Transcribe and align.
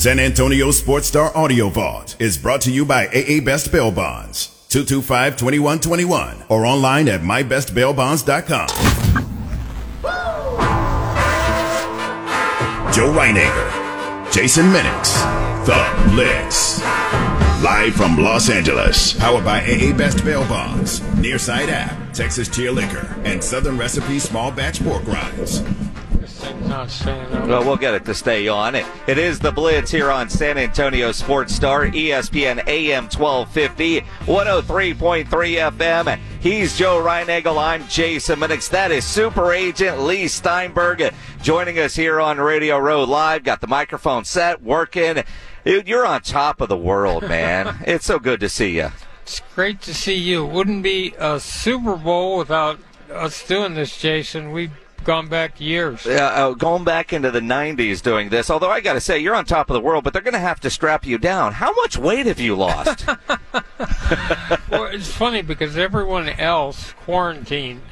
San 0.00 0.18
Antonio 0.18 0.70
Sports 0.70 1.08
Star 1.08 1.30
Audio 1.36 1.68
Vault 1.68 2.16
is 2.18 2.38
brought 2.38 2.62
to 2.62 2.70
you 2.70 2.86
by 2.86 3.06
AA 3.08 3.44
Best 3.44 3.70
Bail 3.70 3.92
Bonds, 3.92 4.46
225-2121, 4.70 6.46
or 6.48 6.64
online 6.64 7.06
at 7.06 7.20
mybestbailbonds.com. 7.20 8.68
Joe 12.94 13.12
Reinagel, 13.12 14.32
Jason 14.32 14.64
Minnix, 14.72 15.12
The 15.66 16.10
Blitz. 16.12 16.80
Live 17.62 17.94
from 17.94 18.16
Los 18.16 18.48
Angeles, 18.48 19.12
powered 19.12 19.44
by 19.44 19.60
AA 19.60 19.94
Best 19.94 20.24
Bail 20.24 20.48
Bonds, 20.48 21.00
Nearside 21.20 21.68
App, 21.68 22.14
Texas 22.14 22.48
Cheer 22.48 22.72
Liquor, 22.72 23.06
and 23.24 23.44
Southern 23.44 23.76
Recipe 23.76 24.18
Small 24.18 24.50
Batch 24.50 24.82
Pork 24.82 25.06
Rinds. 25.06 25.62
Not 26.66 26.90
staying 26.90 27.32
up. 27.32 27.48
Well, 27.48 27.64
we'll 27.64 27.76
get 27.76 27.94
it 27.94 28.04
to 28.06 28.14
stay 28.14 28.48
on. 28.48 28.74
It, 28.74 28.86
it 29.06 29.18
is 29.18 29.38
the 29.38 29.52
Blitz 29.52 29.90
here 29.90 30.10
on 30.10 30.28
San 30.28 30.56
Antonio 30.58 31.12
Sports 31.12 31.54
Star, 31.54 31.86
ESPN 31.86 32.66
AM 32.66 33.04
1250, 33.04 34.00
103.3 34.00 35.26
FM. 35.26 36.18
He's 36.40 36.78
Joe 36.78 37.02
Reinagel. 37.02 37.58
I'm 37.60 37.86
Jason 37.88 38.40
Minnix. 38.40 38.70
That 38.70 38.90
is 38.90 39.04
Super 39.04 39.52
Agent 39.52 40.00
Leigh 40.00 40.28
Steinberg 40.28 41.12
joining 41.42 41.78
us 41.78 41.94
here 41.94 42.20
on 42.20 42.38
Radio 42.38 42.78
Row 42.78 43.04
Live. 43.04 43.44
Got 43.44 43.60
the 43.60 43.66
microphone 43.66 44.24
set, 44.24 44.62
working. 44.62 45.22
Dude, 45.64 45.88
you're 45.88 46.06
on 46.06 46.22
top 46.22 46.60
of 46.60 46.68
the 46.68 46.76
world, 46.76 47.28
man. 47.28 47.78
it's 47.86 48.06
so 48.06 48.18
good 48.18 48.40
to 48.40 48.48
see 48.48 48.76
you. 48.76 48.90
It's 49.22 49.42
great 49.54 49.80
to 49.82 49.94
see 49.94 50.16
you. 50.16 50.44
Wouldn't 50.44 50.82
be 50.82 51.14
a 51.18 51.38
Super 51.38 51.96
Bowl 51.96 52.38
without 52.38 52.80
us 53.12 53.46
doing 53.46 53.74
this, 53.74 53.98
Jason. 53.98 54.52
We've 54.52 54.72
gone 55.04 55.28
back 55.28 55.60
years. 55.60 56.06
uh, 56.06 56.10
uh, 56.10 56.50
going 56.52 56.84
back 56.84 57.12
into 57.12 57.30
the 57.30 57.40
90s 57.40 58.02
doing 58.02 58.28
this. 58.28 58.50
Although 58.50 58.70
I 58.70 58.80
got 58.80 58.94
to 58.94 59.00
say, 59.00 59.18
you're 59.18 59.34
on 59.34 59.44
top 59.44 59.70
of 59.70 59.74
the 59.74 59.80
world, 59.80 60.04
but 60.04 60.12
they're 60.12 60.22
going 60.22 60.34
to 60.34 60.38
have 60.38 60.60
to 60.60 60.70
strap 60.70 61.04
you 61.06 61.18
down. 61.18 61.54
How 61.54 61.72
much 61.74 61.96
weight 61.96 62.26
have 62.26 62.40
you 62.40 62.54
lost? 62.54 63.06
well, 64.70 64.84
it's 64.86 65.10
funny 65.10 65.42
because 65.42 65.76
everyone 65.76 66.28
else 66.28 66.92
quarantined, 67.04 67.82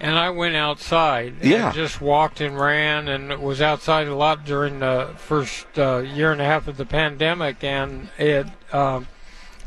and 0.00 0.16
I 0.18 0.30
went 0.30 0.56
outside. 0.56 1.34
Yeah. 1.42 1.66
And 1.66 1.74
just 1.74 2.00
walked 2.00 2.40
and 2.40 2.58
ran, 2.58 3.08
and 3.08 3.40
was 3.42 3.60
outside 3.60 4.08
a 4.08 4.14
lot 4.14 4.44
during 4.44 4.80
the 4.80 5.10
first 5.16 5.66
uh, 5.78 5.98
year 5.98 6.32
and 6.32 6.40
a 6.40 6.44
half 6.44 6.68
of 6.68 6.76
the 6.76 6.86
pandemic, 6.86 7.62
and 7.64 8.08
it. 8.18 8.46
Um, 8.72 9.08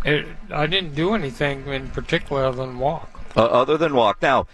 it, 0.03 0.27
I 0.51 0.67
didn't 0.67 0.93
do 0.93 1.15
anything 1.15 1.67
in 1.67 1.89
particular 1.89 2.45
other 2.45 2.57
than 2.57 2.77
walk. 2.77 3.21
uh, 3.35 3.41
other 3.45 3.75
than 3.75 3.95
walk. 3.95 4.21
Now, 4.21 4.45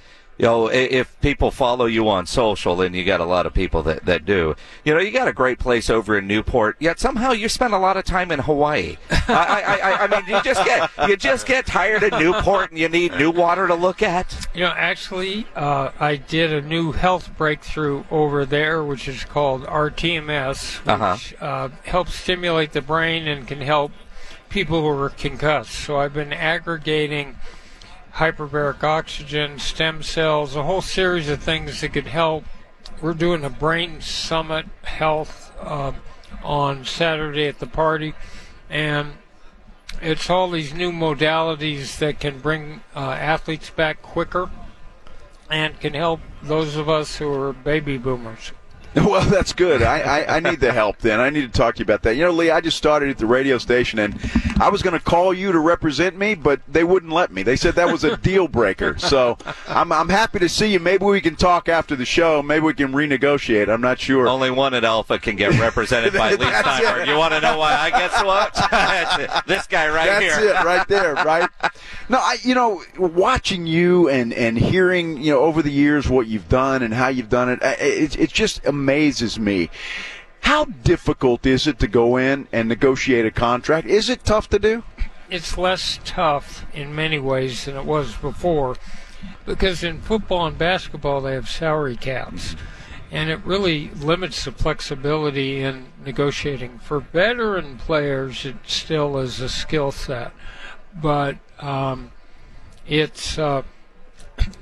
you 0.42 0.48
know, 0.48 0.68
if 0.72 1.20
people 1.22 1.52
follow 1.52 1.86
you 1.86 2.10
on 2.10 2.26
social, 2.26 2.82
and 2.82 2.96
you 2.96 3.04
got 3.06 3.20
a 3.20 3.26
lot 3.26 3.46
of 3.46 3.54
people 3.54 3.84
that, 3.84 4.06
that 4.06 4.26
do, 4.26 4.56
you 4.84 4.92
know, 4.94 5.00
you 5.00 5.12
got 5.12 5.28
a 5.28 5.34
great 5.34 5.60
place 5.60 5.88
over 5.88 6.18
in 6.18 6.26
Newport. 6.26 6.78
Yet 6.80 7.00
somehow 7.00 7.32
you 7.32 7.48
spend 7.48 7.76
a 7.76 7.78
lot 7.78 7.96
of 7.96 8.06
time 8.06 8.32
in 8.32 8.40
Hawaii. 8.40 8.98
I, 9.12 9.24
I, 9.28 9.76
I, 9.92 9.98
I 10.06 10.08
mean, 10.08 10.24
you 10.28 10.42
just 10.42 10.66
get 10.66 10.90
you 11.08 11.16
just 11.16 11.46
get 11.46 11.68
tired 11.68 12.02
of 12.02 12.20
Newport, 12.20 12.72
and 12.72 12.80
you 12.80 12.90
need 12.90 13.14
new 13.18 13.30
water 13.30 13.68
to 13.68 13.76
look 13.76 14.02
at. 14.02 14.48
You 14.56 14.62
know, 14.62 14.74
actually, 14.76 15.46
uh, 15.56 15.92
I 16.00 16.16
did 16.16 16.52
a 16.52 16.62
new 16.62 16.92
health 16.92 17.30
breakthrough 17.38 18.04
over 18.10 18.44
there, 18.46 18.84
which 18.84 19.08
is 19.08 19.24
called 19.24 19.64
RTMS, 19.66 20.80
which 20.80 20.88
Uh-huh. 20.90 21.46
uh, 21.46 21.70
helps 21.86 22.16
stimulate 22.16 22.72
the 22.74 22.82
brain 22.82 23.28
and 23.28 23.48
can 23.48 23.62
help 23.62 23.92
people 24.50 24.82
who 24.82 24.88
are 24.88 25.10
concussed. 25.10 25.72
So 25.72 25.98
I've 25.98 26.14
been 26.14 26.34
aggregating 26.34 27.36
hyperbaric 28.16 28.84
oxygen, 28.84 29.60
stem 29.60 30.04
cells, 30.04 30.56
a 30.56 30.64
whole 30.64 30.82
series 30.82 31.30
of 31.30 31.42
things 31.42 31.82
that 31.82 31.94
could 31.94 32.08
help. 32.08 32.46
We're 33.02 33.14
doing 33.14 33.44
a 33.44 33.50
brain 33.50 34.02
summit 34.02 34.66
health 34.84 35.54
uh, 35.60 35.94
on 36.44 36.86
Saturday 36.86 37.48
at 37.48 37.60
the 37.60 37.68
party, 37.68 38.14
and 38.70 39.14
it's 40.02 40.30
all 40.30 40.50
these 40.50 40.74
new 40.74 40.92
modalities 40.92 41.98
that 42.00 42.20
can 42.20 42.40
bring 42.40 42.82
uh, 42.96 43.00
athletes 43.12 43.70
back 43.70 44.02
quicker 44.02 44.50
and 45.50 45.80
can 45.80 45.94
help 45.94 46.22
those 46.42 46.76
of 46.76 46.90
us 46.90 47.18
who 47.18 47.32
are 47.34 47.54
baby 47.54 47.98
boomers. 47.98 48.52
Well, 49.12 49.22
that's 49.30 49.54
good. 49.54 49.82
I, 49.82 50.00
I, 50.24 50.38
I 50.38 50.40
need 50.42 50.60
the 50.60 50.74
help 50.74 50.98
then. 51.00 51.20
I 51.22 51.30
need 51.30 51.42
to 51.42 51.58
talk 51.58 51.76
to 51.76 51.80
you 51.80 51.84
about 51.84 52.04
that. 52.04 52.16
You 52.16 52.24
know, 52.24 52.32
Leigh, 52.32 52.52
I 52.52 52.60
just 52.62 52.78
started 52.78 53.10
at 53.10 53.18
the 53.18 53.26
radio 53.26 53.58
station 53.58 54.00
and 54.00 54.20
I 54.60 54.68
was 54.70 54.82
going 54.82 54.94
to 54.98 55.04
call 55.04 55.34
you 55.34 55.52
to 55.54 55.60
represent 55.60 56.18
me, 56.18 56.36
but 56.36 56.60
they 56.68 56.84
wouldn't 56.84 57.12
let 57.12 57.32
me. 57.32 57.42
They 57.44 57.56
said 57.56 57.76
that 57.76 57.90
was 57.92 58.04
a 58.04 58.18
deal 58.32 58.48
breaker. 58.50 58.98
So 58.98 59.38
I'm, 59.68 59.92
I'm 59.94 60.10
happy 60.10 60.40
to 60.40 60.50
see 60.50 60.74
you. 60.74 60.80
Maybe 60.82 61.06
we 61.06 61.22
can 61.22 61.36
talk 61.38 61.70
after 61.70 61.96
the 61.96 62.04
show. 62.06 62.42
Maybe 62.44 62.66
we 62.66 62.74
can 62.74 62.92
renegotiate. 62.92 63.70
I'm 63.70 63.80
not 63.82 64.00
sure. 64.00 64.28
Only 64.28 64.52
one 64.52 64.74
at 64.74 64.84
Alpha 64.84 65.20
can 65.20 65.36
get 65.38 65.58
represented 65.60 66.12
by 66.14 66.32
Leigh 66.32 66.38
That's 66.38 66.80
it. 66.80 66.84
Steinberg. 66.84 67.08
You 67.08 67.16
want 67.18 67.34
to 67.34 67.40
know 67.42 67.58
why? 67.58 67.74
I 67.74 67.90
guess 67.92 68.24
what? 68.24 68.54
That's. 68.72 69.48
This 69.48 69.68
guy 69.68 69.88
right 69.88 70.06
That's 70.06 70.24
here. 70.38 70.54
That's 70.54 70.64
it, 70.64 70.66
right 70.68 70.88
there, 70.90 71.14
right? 71.16 71.50
No, 72.10 72.18
I, 72.18 72.38
you 72.44 72.56
know, 72.56 72.84
watching 72.98 73.66
you 73.66 74.10
and 74.10 74.34
and 74.34 74.58
hearing, 74.58 75.18
you 75.22 75.32
know, 75.32 75.40
over 75.40 75.62
the 75.62 75.72
years 75.72 76.10
what 76.10 76.28
you've 76.28 76.50
done 76.50 76.82
and 76.84 76.94
how 76.94 77.08
you've 77.08 77.30
done 77.30 77.50
it, 77.50 77.64
I- 77.64 77.74
it, 77.76 78.20
it 78.20 78.30
just 78.32 78.62
amazes 78.82 79.38
me. 79.40 79.70
How 80.42 80.66
difficult 80.66 81.46
is 81.46 81.68
it 81.68 81.78
to 81.80 81.88
go 81.88 82.18
in 82.18 82.48
and 82.52 82.68
negotiate 82.68 83.28
a 83.28 83.32
contract? 83.32 83.86
Is 83.88 84.10
it 84.10 84.24
tough 84.24 84.50
to 84.50 84.60
do? 84.60 84.84
It's 85.30 85.56
less 85.56 86.00
tough 86.04 86.66
in 86.74 86.96
many 86.96 87.20
ways 87.20 87.66
than 87.66 87.78
it 87.78 87.86
was 87.86 88.16
before 88.16 88.76
because 89.46 89.84
in 89.84 90.02
football 90.02 90.48
and 90.48 90.58
basketball 90.58 91.22
they 91.22 91.36
have 91.36 91.48
salary 91.48 91.96
caps 91.96 92.56
and 93.12 93.30
it 93.30 93.40
really 93.46 93.90
limits 93.90 94.46
the 94.46 94.52
flexibility 94.52 95.62
in 95.62 95.86
negotiating. 96.04 96.80
For 96.80 97.02
veteran 97.02 97.78
players, 97.78 98.46
it 98.46 98.56
still 98.66 99.18
is 99.20 99.42
a 99.42 99.50
skill 99.50 99.92
set, 99.92 100.32
but 101.00 101.38
um, 101.60 102.12
it's 102.88 103.38
uh, 103.38 103.64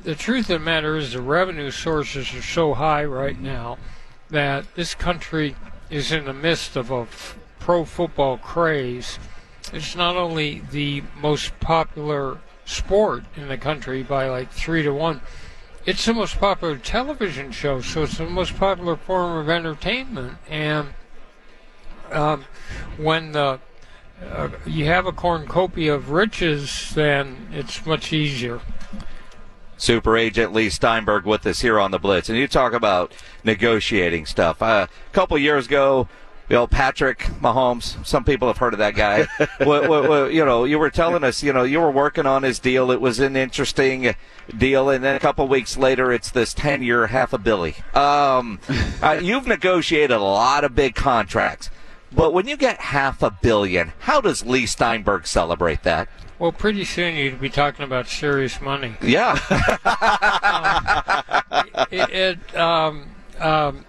the 0.04 0.16
truth 0.16 0.50
of 0.50 0.60
the 0.60 0.66
matter 0.66 0.98
is 0.98 1.14
the 1.14 1.22
revenue 1.22 1.72
sources 1.72 2.34
are 2.34 2.42
so 2.42 2.74
high 2.74 3.06
right 3.06 3.40
now 3.40 3.78
that 4.30 4.66
this 4.76 4.94
country 4.96 5.56
is 5.90 6.12
in 6.12 6.26
the 6.26 6.34
midst 6.34 6.76
of 6.76 6.92
a 6.92 7.02
f- 7.02 7.38
pro 7.60 7.86
football 7.86 8.38
craze. 8.38 9.20
It's 9.74 9.96
not 9.96 10.16
only 10.16 10.62
the 10.72 11.04
most 11.20 11.60
popular 11.60 12.40
sport 12.66 13.24
in 13.36 13.48
the 13.48 13.58
country 13.58 14.04
by 14.04 14.30
like 14.30 14.52
three 14.52 14.84
to 14.84 14.94
one, 14.94 15.22
it's 15.86 16.06
the 16.06 16.14
most 16.14 16.38
popular 16.38 16.78
television 16.78 17.52
show, 17.52 17.82
so 17.82 18.04
it's 18.04 18.18
the 18.18 18.26
most 18.26 18.56
popular 18.56 18.96
form 18.96 19.38
of 19.38 19.50
entertainment. 19.50 20.38
And 20.50 20.90
um, 22.12 22.46
when 22.98 23.32
the 23.32 23.60
uh, 24.24 24.50
you 24.66 24.86
have 24.86 25.06
a 25.06 25.12
cornucopia 25.12 25.96
of 25.96 26.12
riches, 26.12 26.92
then 26.94 27.48
it's 27.54 27.86
much 27.86 28.12
easier. 28.12 28.60
Super 29.80 30.18
Agent 30.18 30.54
Leigh 30.54 30.70
Steinberg 30.70 31.26
with 31.26 31.48
us 31.48 31.62
here 31.62 31.80
on 31.80 31.92
the 31.92 32.00
Blitz, 32.00 32.30
and 32.30 32.38
you 32.38 32.48
talk 32.48 32.74
about 32.74 33.14
negotiating 33.44 34.26
stuff. 34.26 34.62
Uh, 34.62 34.88
a 34.90 35.14
couple 35.14 35.38
years 35.38 35.68
ago, 35.68 36.08
you 36.50 36.56
know 36.56 36.68
Patrick 36.68 37.20
Mahomes. 37.42 38.06
Some 38.06 38.26
people 38.26 38.48
have 38.50 38.58
heard 38.58 38.74
of 38.74 38.80
that 38.80 38.96
guy. 38.96 39.28
well, 39.60 39.88
well, 39.88 40.10
well, 40.10 40.30
you 40.30 40.44
know, 40.44 40.66
you 40.66 40.78
were 40.80 40.90
telling 40.90 41.24
us, 41.24 41.42
you 41.42 41.54
know, 41.54 41.64
you 41.64 41.80
were 41.80 41.92
working 41.92 42.26
on 42.26 42.44
his 42.44 42.60
deal. 42.60 42.92
It 42.92 43.00
was 43.00 43.20
an 43.20 43.38
interesting 43.38 44.16
deal, 44.56 44.90
and 44.90 45.04
then 45.04 45.16
a 45.16 45.20
couple 45.20 45.48
weeks 45.48 45.78
later, 45.78 46.12
it's 46.12 46.30
this 46.30 46.54
ten-year, 46.54 47.08
half 47.08 47.32
a 47.32 47.38
billy. 47.38 47.76
Um, 47.94 48.60
uh, 49.02 49.20
you've 49.22 49.48
negotiated 49.48 50.12
a 50.12 50.20
lot 50.20 50.64
of 50.64 50.76
big 50.76 50.94
contracts. 50.94 51.70
But 52.12 52.34
when 52.34 52.48
you 52.48 52.58
get 52.58 52.80
half 52.80 53.22
a 53.22 53.30
billion, 53.30 53.94
how 54.00 54.22
does 54.22 54.46
Leigh 54.46 54.66
Steinberg 54.66 55.28
celebrate 55.28 55.84
that? 55.84 56.10
Well, 56.40 56.52
pretty 56.52 56.86
soon 56.86 57.16
you'd 57.16 57.42
be 57.42 57.50
talking 57.50 57.84
about 57.84 58.08
serious 58.08 58.62
money. 58.62 58.96
Yeah. 59.02 59.38
it, 61.92 62.10
it 62.10 62.56
um, 62.56 63.10
um, 63.40 63.86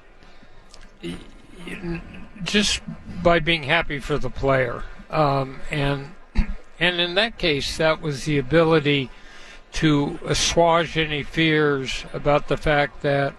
just 2.43 2.83
by 3.23 3.39
being 3.39 3.63
happy 3.63 3.99
for 4.01 4.19
the 4.19 4.31
player, 4.31 4.85
um, 5.11 5.61
and 5.71 6.13
and 6.79 7.01
in 7.01 7.15
that 7.15 7.39
case, 7.39 7.77
that 7.77 8.01
was 8.01 8.25
the 8.25 8.39
ability 8.39 9.11
to 9.73 10.19
assuage 10.27 10.97
any 10.97 11.23
fears 11.23 12.05
about 12.13 12.49
the 12.49 12.57
fact 12.57 13.03
that 13.03 13.35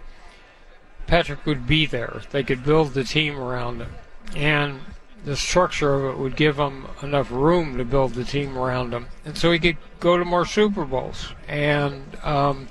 Patrick 1.08 1.46
would 1.46 1.68
be 1.68 1.86
there. 1.86 2.22
They 2.32 2.44
could 2.44 2.64
build 2.64 2.94
the 2.94 3.04
team 3.04 3.38
around 3.38 3.82
him, 3.82 3.92
and 4.36 4.82
the 5.24 5.36
structure 5.36 5.94
of 5.94 6.14
it 6.14 6.20
would 6.20 6.36
give 6.36 6.58
him 6.58 6.88
enough 7.04 7.32
room 7.32 7.78
to 7.78 7.86
build 7.86 8.14
the 8.14 8.24
team 8.24 8.58
around 8.58 8.94
him, 8.94 9.08
and 9.26 9.38
so 9.38 9.52
he 9.52 9.60
could 9.60 9.78
go 10.00 10.18
to 10.18 10.26
more 10.26 10.46
Super 10.46 10.86
Bowls. 10.86 11.34
And 11.48 12.18
um, 12.24 12.68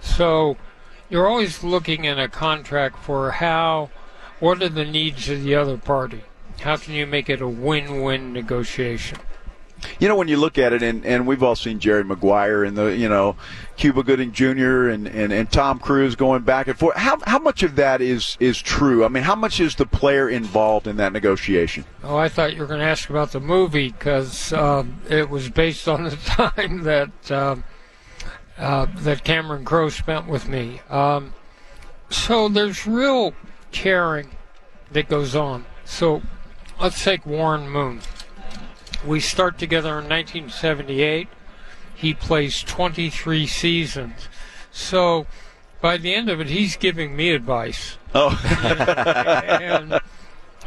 so 0.00 0.56
you're 1.08 1.28
always 1.28 1.62
looking 1.62 2.04
in 2.04 2.18
a 2.18 2.28
contract 2.28 2.98
for 2.98 3.32
how, 3.32 3.90
what 4.40 4.62
are 4.62 4.68
the 4.68 4.84
needs 4.84 5.28
of 5.28 5.42
the 5.42 5.54
other 5.54 5.76
party? 5.76 6.22
How 6.60 6.76
can 6.76 6.94
you 6.94 7.06
make 7.06 7.30
it 7.30 7.40
a 7.40 7.48
win-win 7.48 8.32
negotiation? 8.32 9.18
You 9.98 10.08
know, 10.08 10.16
when 10.16 10.28
you 10.28 10.36
look 10.36 10.58
at 10.58 10.72
it, 10.72 10.82
and, 10.82 11.04
and 11.04 11.26
we've 11.26 11.42
all 11.42 11.56
seen 11.56 11.78
Jerry 11.78 12.04
Maguire 12.04 12.64
and 12.64 12.76
the, 12.76 12.96
you 12.96 13.08
know, 13.08 13.36
Cuba 13.76 14.02
Gooding 14.02 14.32
Jr. 14.32 14.88
and, 14.88 15.06
and, 15.06 15.32
and 15.32 15.50
Tom 15.50 15.78
Cruise 15.78 16.14
going 16.14 16.42
back 16.42 16.68
and 16.68 16.78
forth. 16.78 16.96
How, 16.96 17.18
how 17.24 17.38
much 17.38 17.62
of 17.62 17.76
that 17.76 18.00
is, 18.00 18.36
is 18.40 18.60
true? 18.60 19.04
I 19.04 19.08
mean, 19.08 19.22
how 19.22 19.34
much 19.34 19.60
is 19.60 19.76
the 19.76 19.86
player 19.86 20.28
involved 20.28 20.86
in 20.86 20.96
that 20.96 21.12
negotiation? 21.12 21.84
Oh, 22.04 22.16
I 22.16 22.28
thought 22.28 22.54
you 22.54 22.60
were 22.60 22.66
going 22.66 22.80
to 22.80 22.86
ask 22.86 23.08
about 23.08 23.32
the 23.32 23.40
movie 23.40 23.90
because 23.90 24.52
um, 24.52 25.00
it 25.08 25.30
was 25.30 25.48
based 25.48 25.88
on 25.88 26.04
the 26.04 26.16
time 26.16 26.82
that 26.82 27.30
um, 27.30 27.64
uh, 28.58 28.86
that 28.96 29.24
Cameron 29.24 29.64
Crowe 29.64 29.88
spent 29.88 30.26
with 30.26 30.46
me. 30.46 30.80
Um, 30.90 31.32
so 32.10 32.48
there's 32.48 32.86
real 32.86 33.32
caring 33.72 34.36
that 34.92 35.08
goes 35.08 35.34
on. 35.34 35.64
So 35.84 36.22
let's 36.80 37.02
take 37.02 37.24
Warren 37.24 37.68
Moon. 37.70 38.00
We 39.06 39.20
start 39.20 39.58
together 39.58 39.90
in 39.98 40.08
1978. 40.08 41.28
He 41.94 42.14
plays 42.14 42.62
23 42.62 43.46
seasons. 43.46 44.28
So 44.70 45.26
by 45.80 45.96
the 45.96 46.14
end 46.14 46.28
of 46.28 46.40
it, 46.40 46.48
he's 46.48 46.76
giving 46.76 47.16
me 47.16 47.30
advice. 47.30 47.96
Oh. 48.14 48.38
and 49.60 50.00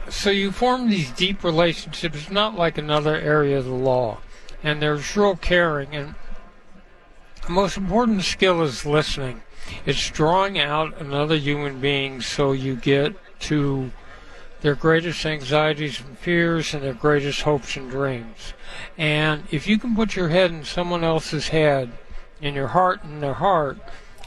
so 0.09 0.29
you 0.29 0.51
form 0.51 0.89
these 0.89 1.11
deep 1.11 1.43
relationships, 1.43 2.29
not 2.29 2.55
like 2.55 2.77
another 2.77 3.15
area 3.15 3.59
of 3.59 3.65
the 3.65 3.71
law. 3.71 4.19
And 4.63 4.81
there's 4.81 5.15
real 5.15 5.35
caring. 5.35 5.95
And 5.95 6.15
the 7.45 7.51
most 7.51 7.77
important 7.77 8.23
skill 8.23 8.61
is 8.61 8.85
listening. 8.85 9.43
It's 9.85 10.09
drawing 10.09 10.59
out 10.59 10.99
another 10.99 11.35
human 11.35 11.79
being 11.79 12.21
so 12.21 12.51
you 12.51 12.75
get 12.75 13.15
to 13.41 13.91
their 14.63 14.75
greatest 14.75 15.25
anxieties 15.25 15.99
and 15.99 16.17
fears 16.17 16.73
and 16.73 16.81
their 16.81 16.93
greatest 16.93 17.41
hopes 17.41 17.75
and 17.75 17.91
dreams. 17.91 18.53
And 18.97 19.43
if 19.51 19.67
you 19.67 19.77
can 19.77 19.93
put 19.93 20.15
your 20.15 20.29
head 20.29 20.51
in 20.51 20.63
someone 20.63 21.03
else's 21.03 21.49
head, 21.49 21.91
in 22.41 22.55
your 22.55 22.69
heart 22.69 23.03
in 23.03 23.19
their 23.19 23.33
heart, 23.33 23.77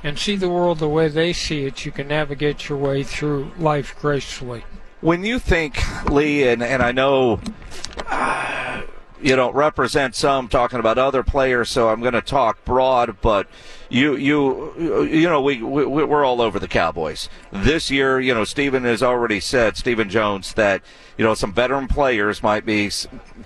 and 0.04 0.18
see 0.18 0.36
the 0.36 0.50
world 0.50 0.78
the 0.78 0.88
way 0.88 1.08
they 1.08 1.32
see 1.32 1.64
it, 1.64 1.86
you 1.86 1.90
can 1.90 2.08
navigate 2.08 2.68
your 2.68 2.76
way 2.76 3.02
through 3.02 3.50
life 3.58 3.96
gracefully. 3.98 4.62
When 5.00 5.24
you 5.24 5.38
think, 5.38 5.82
Leigh, 6.10 6.48
and, 6.48 6.62
and 6.62 6.82
I 6.82 6.92
know 6.92 7.40
uh, 8.06 8.82
you 9.20 9.36
don't 9.36 9.54
represent 9.54 10.14
some 10.14 10.48
talking 10.48 10.78
about 10.78 10.98
other 10.98 11.22
players, 11.22 11.70
so 11.70 11.88
I'm 11.88 12.00
going 12.00 12.12
to 12.14 12.20
talk 12.22 12.64
broad, 12.64 13.20
but 13.20 13.48
you 13.88 14.16
you 14.16 15.04
you 15.04 15.28
know 15.28 15.40
we, 15.40 15.62
we 15.62 15.84
we're 15.86 16.24
all 16.24 16.40
over 16.40 16.58
the 16.58 16.68
Cowboys 16.68 17.28
this 17.52 17.90
year. 17.90 18.18
You 18.18 18.34
know, 18.34 18.44
Stephen 18.44 18.84
has 18.84 19.02
already 19.02 19.40
said 19.40 19.76
Stephen 19.76 20.10
Jones 20.10 20.54
that 20.54 20.82
you 21.16 21.24
know 21.24 21.34
some 21.34 21.52
veteran 21.52 21.88
players 21.88 22.42
might 22.42 22.66
be 22.66 22.90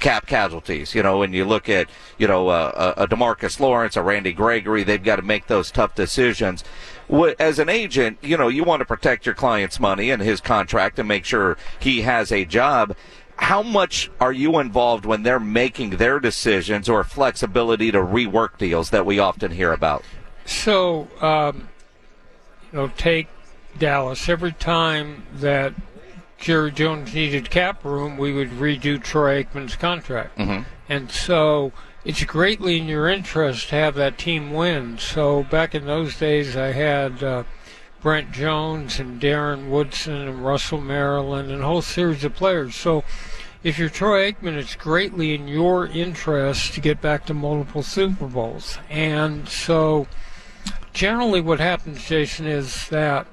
cap 0.00 0.26
casualties. 0.26 0.94
You 0.94 1.02
know, 1.02 1.18
when 1.18 1.32
you 1.32 1.44
look 1.44 1.68
at 1.68 1.88
you 2.18 2.26
know 2.26 2.48
uh, 2.48 2.94
a 2.96 3.06
Demarcus 3.06 3.60
Lawrence, 3.60 3.96
a 3.96 4.02
Randy 4.02 4.32
Gregory, 4.32 4.82
they've 4.82 5.02
got 5.02 5.16
to 5.16 5.22
make 5.22 5.46
those 5.46 5.70
tough 5.70 5.94
decisions. 5.94 6.64
As 7.38 7.58
an 7.58 7.68
agent, 7.68 8.18
you 8.22 8.36
know 8.36 8.48
you 8.48 8.64
want 8.64 8.80
to 8.80 8.86
protect 8.86 9.26
your 9.26 9.34
client's 9.34 9.78
money 9.78 10.10
and 10.10 10.22
his 10.22 10.40
contract 10.40 10.98
and 10.98 11.06
make 11.06 11.24
sure 11.24 11.58
he 11.78 12.02
has 12.02 12.32
a 12.32 12.44
job 12.44 12.96
how 13.40 13.62
much 13.62 14.10
are 14.20 14.32
you 14.32 14.58
involved 14.58 15.04
when 15.06 15.22
they're 15.22 15.40
making 15.40 15.90
their 15.90 16.20
decisions 16.20 16.88
or 16.88 17.02
flexibility 17.02 17.90
to 17.90 17.98
rework 17.98 18.58
deals 18.58 18.90
that 18.90 19.04
we 19.04 19.18
often 19.18 19.50
hear 19.50 19.72
about? 19.72 20.04
So, 20.44 21.08
um, 21.20 21.68
you 22.70 22.78
know, 22.78 22.92
take 22.96 23.28
Dallas. 23.78 24.28
Every 24.28 24.52
time 24.52 25.24
that 25.34 25.74
Jerry 26.38 26.70
Jones 26.70 27.14
needed 27.14 27.50
cap 27.50 27.84
room, 27.84 28.18
we 28.18 28.32
would 28.32 28.50
redo 28.50 29.02
Troy 29.02 29.42
Aikman's 29.42 29.74
contract. 29.74 30.38
Mm-hmm. 30.38 30.62
And 30.88 31.10
so 31.10 31.72
it's 32.04 32.22
greatly 32.24 32.78
in 32.78 32.86
your 32.86 33.08
interest 33.08 33.70
to 33.70 33.74
have 33.74 33.94
that 33.94 34.18
team 34.18 34.52
win. 34.52 34.98
So 34.98 35.44
back 35.44 35.74
in 35.74 35.86
those 35.86 36.16
days, 36.16 36.56
I 36.56 36.72
had 36.72 37.22
uh, 37.22 37.44
Brent 38.00 38.32
Jones 38.32 39.00
and 39.00 39.20
Darren 39.20 39.70
Woodson 39.70 40.28
and 40.28 40.44
Russell 40.44 40.80
Maryland 40.80 41.50
and 41.50 41.62
a 41.62 41.66
whole 41.66 41.82
series 41.82 42.22
of 42.22 42.34
players. 42.34 42.76
So 42.76 43.02
if 43.62 43.78
you're 43.78 43.90
Troy 43.90 44.32
Aikman, 44.32 44.56
it's 44.56 44.74
greatly 44.74 45.34
in 45.34 45.46
your 45.46 45.86
interest 45.86 46.74
to 46.74 46.80
get 46.80 47.00
back 47.00 47.26
to 47.26 47.34
multiple 47.34 47.82
Super 47.82 48.26
Bowls. 48.26 48.78
And 48.88 49.48
so 49.48 50.06
generally 50.92 51.40
what 51.40 51.60
happens, 51.60 52.04
Jason, 52.04 52.46
is 52.46 52.88
that 52.88 53.26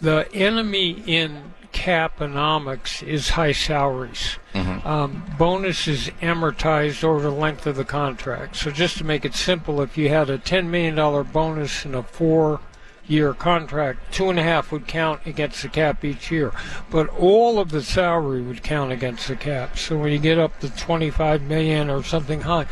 the 0.00 0.28
enemy 0.32 1.02
in 1.06 1.54
caponomics 1.72 3.06
is 3.06 3.30
high 3.30 3.52
salaries. 3.52 4.38
Mm-hmm. 4.54 4.86
Um, 4.86 5.24
bonus 5.38 5.86
is 5.88 6.08
amortized 6.22 7.04
over 7.04 7.20
the 7.20 7.30
length 7.30 7.66
of 7.66 7.76
the 7.76 7.84
contract. 7.84 8.56
So 8.56 8.70
just 8.70 8.98
to 8.98 9.04
make 9.04 9.24
it 9.24 9.34
simple, 9.34 9.80
if 9.80 9.98
you 9.98 10.08
had 10.08 10.30
a 10.30 10.38
$10 10.38 10.66
million 10.66 10.94
bonus 11.32 11.84
in 11.84 11.94
a 11.94 12.02
four 12.02 12.60
year 13.08 13.34
contract, 13.34 14.12
two 14.12 14.30
and 14.30 14.38
a 14.38 14.42
half 14.42 14.70
would 14.70 14.86
count 14.86 15.20
against 15.26 15.62
the 15.62 15.68
cap 15.68 16.04
each 16.04 16.30
year. 16.30 16.52
But 16.90 17.08
all 17.08 17.58
of 17.58 17.70
the 17.70 17.82
salary 17.82 18.42
would 18.42 18.62
count 18.62 18.92
against 18.92 19.28
the 19.28 19.36
cap. 19.36 19.78
So 19.78 19.98
when 19.98 20.12
you 20.12 20.18
get 20.18 20.38
up 20.38 20.60
to 20.60 20.70
25 20.70 21.42
million 21.42 21.90
or 21.90 22.02
something 22.02 22.42
high, 22.42 22.66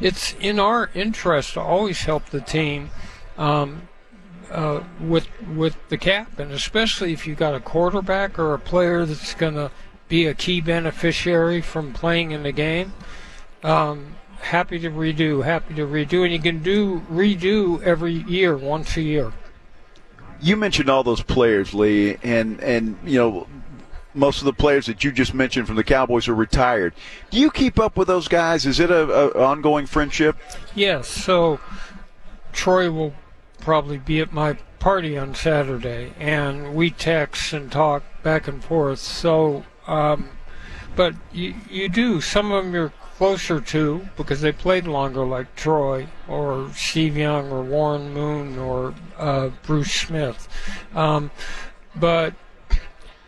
it's 0.00 0.34
in 0.34 0.60
our 0.60 0.90
interest 0.94 1.54
to 1.54 1.60
always 1.60 2.02
help 2.02 2.26
the 2.26 2.40
team 2.40 2.90
um, 3.36 3.88
uh, 4.50 4.82
with 5.00 5.28
with 5.54 5.76
the 5.88 5.98
cap, 5.98 6.38
and 6.38 6.52
especially 6.52 7.12
if 7.12 7.26
you've 7.26 7.38
got 7.38 7.54
a 7.54 7.60
quarterback 7.60 8.38
or 8.38 8.54
a 8.54 8.58
player 8.58 9.04
that's 9.04 9.34
going 9.34 9.54
to 9.54 9.70
be 10.08 10.26
a 10.26 10.34
key 10.34 10.60
beneficiary 10.60 11.60
from 11.60 11.92
playing 11.92 12.30
in 12.30 12.42
the 12.42 12.52
game. 12.52 12.92
Um, 13.62 14.16
happy 14.40 14.78
to 14.78 14.90
redo, 14.90 15.44
happy 15.44 15.74
to 15.74 15.86
redo, 15.86 16.24
and 16.24 16.32
you 16.32 16.38
can 16.38 16.62
do 16.62 17.00
redo 17.10 17.82
every 17.82 18.12
year, 18.12 18.56
once 18.56 18.96
a 18.96 19.02
year. 19.02 19.32
You 20.40 20.56
mentioned 20.56 20.88
all 20.88 21.02
those 21.02 21.22
players, 21.22 21.74
Leigh, 21.74 22.16
and 22.22 22.60
and 22.60 22.96
you 23.04 23.18
know 23.18 23.46
most 24.14 24.40
of 24.40 24.44
the 24.46 24.52
players 24.52 24.86
that 24.86 25.04
you 25.04 25.12
just 25.12 25.34
mentioned 25.34 25.66
from 25.66 25.76
the 25.76 25.84
Cowboys 25.84 26.28
are 26.28 26.34
retired. 26.34 26.94
Do 27.30 27.38
you 27.38 27.50
keep 27.50 27.78
up 27.78 27.96
with 27.96 28.08
those 28.08 28.28
guys? 28.28 28.66
Is 28.66 28.80
it 28.80 28.90
a, 28.90 29.10
a 29.10 29.44
ongoing 29.44 29.86
friendship? 29.86 30.36
Yes. 30.74 31.08
So 31.08 31.60
Troy 32.52 32.90
will 32.90 33.14
probably 33.60 33.98
be 33.98 34.20
at 34.20 34.32
my 34.32 34.54
party 34.78 35.18
on 35.18 35.34
Saturday, 35.34 36.12
and 36.18 36.74
we 36.74 36.90
text 36.90 37.52
and 37.52 37.70
talk 37.70 38.02
back 38.22 38.48
and 38.48 38.62
forth. 38.62 38.98
So, 38.98 39.64
um, 39.86 40.30
but 40.96 41.14
you, 41.32 41.54
you 41.70 41.88
do. 41.88 42.20
Some 42.20 42.52
of 42.52 42.64
them 42.64 42.74
you're 42.74 42.92
closer 43.18 43.60
to 43.60 44.08
because 44.16 44.40
they 44.42 44.52
played 44.52 44.86
longer, 44.86 45.24
like 45.24 45.52
Troy 45.56 46.06
or 46.28 46.70
Steve 46.74 47.16
Young 47.16 47.50
or 47.50 47.64
Warren 47.64 48.14
Moon 48.14 48.56
or 48.56 48.94
uh, 49.18 49.50
Bruce 49.64 49.92
Smith. 49.92 50.48
Um, 50.94 51.32
but 51.96 52.34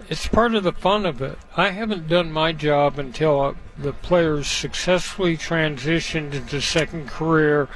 it's 0.08 0.28
part 0.28 0.54
of 0.54 0.62
the 0.62 0.72
fun 0.72 1.04
of 1.04 1.20
it. 1.20 1.36
I 1.56 1.70
haven't 1.70 2.06
done 2.06 2.30
my 2.30 2.52
job 2.52 3.00
until 3.00 3.56
the 3.76 3.92
players 3.92 4.46
successfully 4.46 5.36
transitioned 5.36 6.34
into 6.34 6.60
second 6.60 7.08
career 7.08 7.68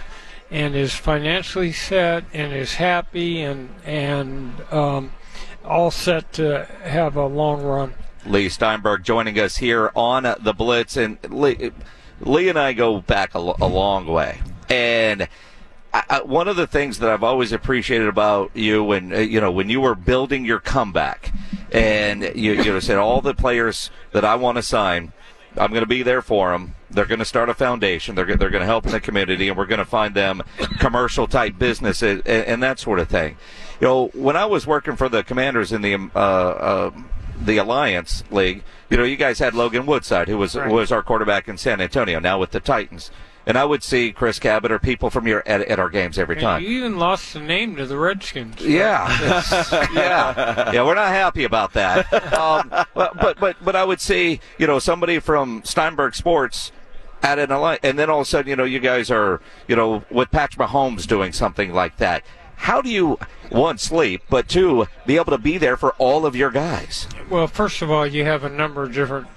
and 0.52 0.76
is 0.76 0.94
financially 0.94 1.72
set 1.72 2.22
and 2.32 2.52
is 2.52 2.74
happy 2.74 3.40
and 3.40 3.70
and 3.84 4.60
um, 4.70 5.10
all 5.64 5.90
set 5.90 6.32
to 6.34 6.66
have 6.84 7.16
a 7.16 7.26
long 7.26 7.64
run. 7.64 7.94
Leigh 8.24 8.48
Steinberg 8.48 9.02
joining 9.02 9.38
us 9.38 9.56
here 9.56 9.90
on 9.96 10.22
the 10.40 10.54
Blitz, 10.54 10.96
and 10.96 11.18
Leigh, 11.28 11.72
Leigh 12.20 12.48
and 12.48 12.58
I 12.58 12.72
go 12.72 13.00
back 13.00 13.34
a, 13.34 13.38
a 13.38 13.68
long 13.68 14.06
way, 14.06 14.40
and. 14.68 15.28
I, 15.96 16.22
one 16.22 16.48
of 16.48 16.56
the 16.56 16.66
things 16.66 16.98
that 16.98 17.08
I've 17.08 17.22
always 17.22 17.52
appreciated 17.52 18.08
about 18.08 18.50
you, 18.52 18.82
when 18.82 19.12
uh, 19.12 19.18
you 19.18 19.40
know, 19.40 19.52
when 19.52 19.70
you 19.70 19.80
were 19.80 19.94
building 19.94 20.44
your 20.44 20.58
comeback, 20.58 21.32
and 21.70 22.22
you, 22.34 22.54
you 22.54 22.72
know, 22.72 22.80
said 22.80 22.98
all 22.98 23.20
the 23.20 23.32
players 23.32 23.92
that 24.10 24.24
I 24.24 24.34
want 24.34 24.56
to 24.56 24.62
sign, 24.62 25.12
I'm 25.56 25.70
going 25.70 25.82
to 25.82 25.88
be 25.88 26.02
there 26.02 26.22
for 26.22 26.52
them. 26.52 26.74
They're 26.90 27.04
going 27.04 27.18
to 27.18 27.24
start 27.24 27.48
a 27.48 27.54
foundation. 27.54 28.14
They're 28.14 28.24
they're 28.36 28.50
going 28.50 28.60
to 28.60 28.66
help 28.66 28.86
in 28.86 28.92
the 28.92 29.00
community, 29.00 29.48
and 29.48 29.56
we're 29.56 29.66
going 29.66 29.78
to 29.78 29.84
find 29.84 30.14
them 30.14 30.42
commercial 30.78 31.26
type 31.26 31.58
businesses 31.58 32.22
and, 32.24 32.44
and, 32.44 32.62
that 32.62 32.78
sort 32.78 33.00
of 33.00 33.08
thing. 33.08 33.36
You 33.80 33.86
know, 33.86 34.06
when 34.14 34.36
I 34.36 34.46
was 34.46 34.66
working 34.66 34.96
for 34.96 35.08
the 35.08 35.24
Commanders 35.24 35.72
in 35.72 35.82
the 35.82 35.94
uh, 36.14 36.18
uh, 36.18 36.90
the 37.44 37.58
Alliance 37.58 38.24
League, 38.30 38.62
you 38.90 38.96
know, 38.96 39.04
you 39.04 39.16
guys 39.16 39.38
had 39.38 39.54
Logan 39.54 39.86
Woodside, 39.86 40.28
who 40.28 40.38
was 40.38 40.56
right. 40.56 40.70
was 40.70 40.92
our 40.92 41.02
quarterback 41.02 41.48
in 41.48 41.56
San 41.56 41.80
Antonio, 41.80 42.18
now 42.18 42.38
with 42.38 42.50
the 42.50 42.60
Titans. 42.60 43.10
And 43.46 43.58
I 43.58 43.66
would 43.66 43.82
see 43.82 44.10
Chris 44.10 44.38
Cabott 44.38 44.70
or 44.70 44.78
people 44.78 45.10
from 45.10 45.26
your 45.26 45.46
at, 45.46 45.60
at 45.62 45.78
our 45.78 45.90
games 45.90 46.18
every 46.18 46.36
time. 46.36 46.62
You 46.62 46.70
even 46.70 46.98
lost 46.98 47.34
the 47.34 47.40
name 47.40 47.76
to 47.76 47.84
the 47.84 47.98
Redskins. 47.98 48.58
Yeah, 48.62 49.06
yeah, 49.92 50.72
yeah. 50.72 50.82
We're 50.82 50.94
not 50.94 51.08
happy 51.08 51.44
about 51.44 51.74
that. 51.74 52.10
Um, 52.32 52.70
but, 52.70 53.14
but 53.16 53.38
but 53.38 53.56
but 53.62 53.76
I 53.76 53.84
would 53.84 54.00
see 54.00 54.40
you 54.58 54.66
know 54.66 54.78
somebody 54.78 55.18
from 55.18 55.60
Steinberg 55.64 56.14
Sports 56.14 56.72
at 57.24 57.38
an 57.38 57.50
alliance, 57.50 57.80
and 57.82 57.98
then 57.98 58.10
all 58.10 58.20
of 58.20 58.26
a 58.26 58.30
sudden, 58.30 58.50
you 58.50 58.56
know, 58.56 58.64
you 58.64 58.78
guys 58.78 59.10
are, 59.10 59.40
you 59.66 59.74
know, 59.74 60.04
with 60.10 60.30
Patrick 60.30 60.68
Mahomes 60.68 61.06
doing 61.06 61.32
something 61.32 61.72
like 61.72 61.96
that. 61.96 62.22
How 62.56 62.82
do 62.82 62.90
you, 62.90 63.18
one, 63.50 63.78
sleep, 63.78 64.22
but 64.28 64.48
two, 64.48 64.86
be 65.06 65.16
able 65.16 65.32
to 65.32 65.38
be 65.38 65.58
there 65.58 65.76
for 65.76 65.92
all 65.92 66.26
of 66.26 66.36
your 66.36 66.50
guys? 66.50 67.08
Well, 67.30 67.46
first 67.46 67.80
of 67.80 67.90
all, 67.90 68.06
you 68.06 68.24
have 68.24 68.44
a 68.44 68.50
number 68.50 68.82
of 68.82 68.92
different 68.92 69.28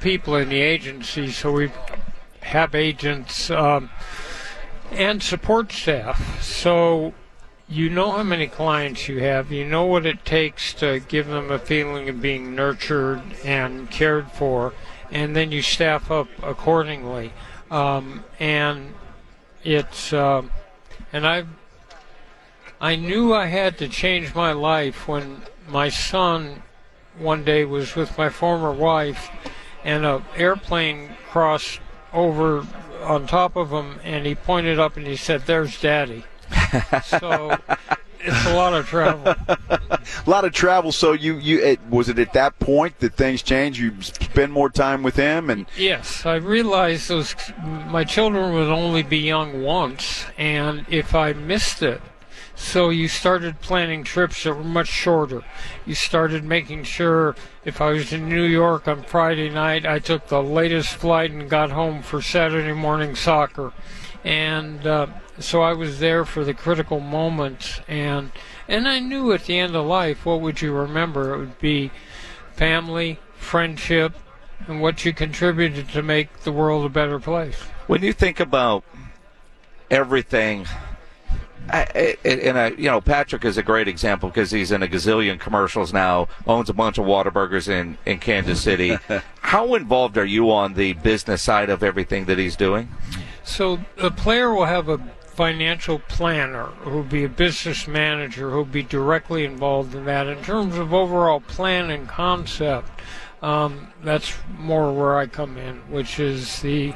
people 0.00 0.34
in 0.34 0.48
the 0.48 0.60
agency, 0.60 1.30
so 1.30 1.52
we've 1.52 1.72
agents 2.74 3.48
um, 3.50 3.88
and 4.90 5.22
support 5.22 5.70
staff. 5.70 6.42
So 6.42 7.14
you 7.68 7.88
know 7.88 8.10
how 8.10 8.24
many 8.24 8.48
clients 8.48 9.08
you 9.08 9.20
have, 9.20 9.52
you 9.52 9.64
know 9.64 9.84
what 9.84 10.06
it 10.06 10.24
takes 10.24 10.74
to 10.74 10.98
give 10.98 11.28
them 11.28 11.52
a 11.52 11.60
feeling 11.60 12.08
of 12.08 12.20
being 12.20 12.56
nurtured 12.56 13.22
and 13.44 13.88
cared 13.88 14.32
for, 14.32 14.72
and 15.12 15.36
then 15.36 15.52
you 15.52 15.62
staff 15.62 16.10
up 16.10 16.26
accordingly. 16.42 17.32
Um, 17.70 18.24
and 18.40 18.94
it's, 19.62 20.12
uh, 20.12 20.42
and 21.12 21.24
I, 21.24 21.44
I 22.80 22.96
knew 22.96 23.32
I 23.32 23.46
had 23.46 23.78
to 23.78 23.88
change 23.88 24.34
my 24.34 24.50
life 24.50 25.06
when 25.06 25.42
my 25.68 25.90
son 25.90 26.64
one 27.20 27.44
day 27.44 27.64
was 27.64 27.94
with 27.94 28.16
my 28.18 28.28
former 28.28 28.72
wife, 28.72 29.30
and 29.84 30.04
a 30.04 30.22
airplane 30.36 31.10
crossed 31.28 31.80
over 32.12 32.66
on 33.02 33.26
top 33.26 33.56
of 33.56 33.70
him, 33.70 34.00
and 34.02 34.26
he 34.26 34.34
pointed 34.34 34.78
up 34.78 34.96
and 34.96 35.06
he 35.06 35.16
said, 35.16 35.42
"There's 35.46 35.80
Daddy." 35.80 36.24
so 37.04 37.56
it's 38.22 38.46
a 38.46 38.54
lot 38.54 38.74
of 38.74 38.86
travel. 38.86 39.34
a 39.48 39.98
lot 40.26 40.44
of 40.44 40.52
travel. 40.52 40.92
So 40.92 41.12
you 41.12 41.36
you 41.38 41.60
it, 41.60 41.80
was 41.88 42.08
it 42.08 42.18
at 42.18 42.32
that 42.34 42.58
point 42.58 42.98
that 43.00 43.14
things 43.14 43.42
changed? 43.42 43.80
You 43.80 44.00
spend 44.02 44.52
more 44.52 44.70
time 44.70 45.02
with 45.02 45.16
him, 45.16 45.50
and 45.50 45.66
yes, 45.76 46.26
I 46.26 46.36
realized 46.36 47.08
those 47.08 47.34
my 47.64 48.04
children 48.04 48.54
would 48.54 48.68
only 48.68 49.02
be 49.02 49.18
young 49.18 49.62
once, 49.62 50.26
and 50.36 50.84
if 50.88 51.14
I 51.14 51.32
missed 51.32 51.82
it. 51.82 52.00
So 52.60 52.90
you 52.90 53.08
started 53.08 53.60
planning 53.60 54.04
trips 54.04 54.44
that 54.44 54.54
were 54.54 54.62
much 54.62 54.86
shorter. 54.86 55.42
You 55.86 55.94
started 55.96 56.44
making 56.44 56.84
sure 56.84 57.34
if 57.64 57.80
I 57.80 57.90
was 57.90 58.12
in 58.12 58.28
New 58.28 58.44
York 58.44 58.86
on 58.86 59.02
Friday 59.02 59.48
night, 59.48 59.84
I 59.84 59.98
took 59.98 60.28
the 60.28 60.42
latest 60.42 60.90
flight 60.90 61.32
and 61.32 61.50
got 61.50 61.70
home 61.70 62.02
for 62.02 62.22
Saturday 62.22 62.74
morning 62.74 63.16
soccer. 63.16 63.72
And 64.22 64.86
uh, 64.86 65.06
so 65.40 65.62
I 65.62 65.72
was 65.72 65.98
there 65.98 66.24
for 66.24 66.44
the 66.44 66.54
critical 66.54 67.00
moments, 67.00 67.80
and 67.88 68.30
and 68.68 68.86
I 68.86 69.00
knew 69.00 69.32
at 69.32 69.46
the 69.46 69.58
end 69.58 69.74
of 69.74 69.86
life, 69.86 70.24
what 70.24 70.40
would 70.40 70.62
you 70.62 70.72
remember? 70.72 71.34
It 71.34 71.38
would 71.38 71.58
be 71.58 71.90
family, 72.52 73.18
friendship, 73.34 74.12
and 74.68 74.80
what 74.80 75.04
you 75.04 75.12
contributed 75.12 75.88
to 75.88 76.02
make 76.02 76.40
the 76.40 76.52
world 76.52 76.84
a 76.84 76.90
better 76.90 77.18
place. 77.18 77.58
When 77.88 78.02
you 78.02 78.12
think 78.12 78.38
about 78.38 78.84
everything. 79.90 80.66
I, 81.72 82.16
and 82.24 82.58
I, 82.58 82.68
you 82.70 82.84
know, 82.84 83.00
Patrick 83.00 83.44
is 83.44 83.56
a 83.56 83.62
great 83.62 83.88
example 83.88 84.28
because 84.28 84.50
he's 84.50 84.72
in 84.72 84.82
a 84.82 84.88
gazillion 84.88 85.38
commercials 85.38 85.92
now, 85.92 86.28
owns 86.46 86.68
a 86.68 86.74
bunch 86.74 86.98
of 86.98 87.04
Whataburgers 87.04 87.68
in, 87.68 87.96
in 88.06 88.18
Kansas 88.18 88.60
City. 88.60 88.98
How 89.40 89.74
involved 89.74 90.18
are 90.18 90.24
you 90.24 90.50
on 90.50 90.74
the 90.74 90.94
business 90.94 91.42
side 91.42 91.70
of 91.70 91.82
everything 91.82 92.24
that 92.26 92.38
he's 92.38 92.56
doing? 92.56 92.88
So 93.44 93.78
a 93.98 94.10
player 94.10 94.52
will 94.52 94.66
have 94.66 94.88
a 94.88 94.98
financial 95.40 95.98
planner 96.00 96.64
who'll 96.82 97.02
be 97.02 97.24
a 97.24 97.28
business 97.28 97.86
manager 97.86 98.50
who'll 98.50 98.64
be 98.64 98.82
directly 98.82 99.44
involved 99.44 99.94
in 99.94 100.04
that. 100.04 100.26
In 100.26 100.42
terms 100.42 100.76
of 100.76 100.92
overall 100.92 101.40
plan 101.40 101.90
and 101.90 102.08
concept, 102.08 102.90
um, 103.42 103.88
that's 104.02 104.34
more 104.58 104.92
where 104.92 105.16
I 105.16 105.26
come 105.26 105.56
in, 105.56 105.76
which 105.90 106.20
is 106.20 106.60
the 106.60 106.94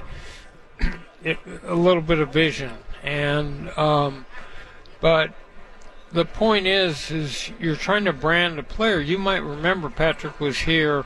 a 1.24 1.74
little 1.74 2.02
bit 2.02 2.18
of 2.18 2.32
vision. 2.32 2.72
And 3.02 3.70
um, 3.78 4.26
but 5.04 5.34
the 6.12 6.25
point 6.25 6.66
is, 6.66 7.11
is 7.11 7.52
you're 7.61 7.76
trying 7.76 8.06
to 8.06 8.12
brand 8.14 8.58
a 8.58 8.62
player. 8.62 9.00
You 9.00 9.18
might 9.18 9.42
remember 9.42 9.90
Patrick 9.90 10.40
was 10.40 10.61
here 10.61 11.04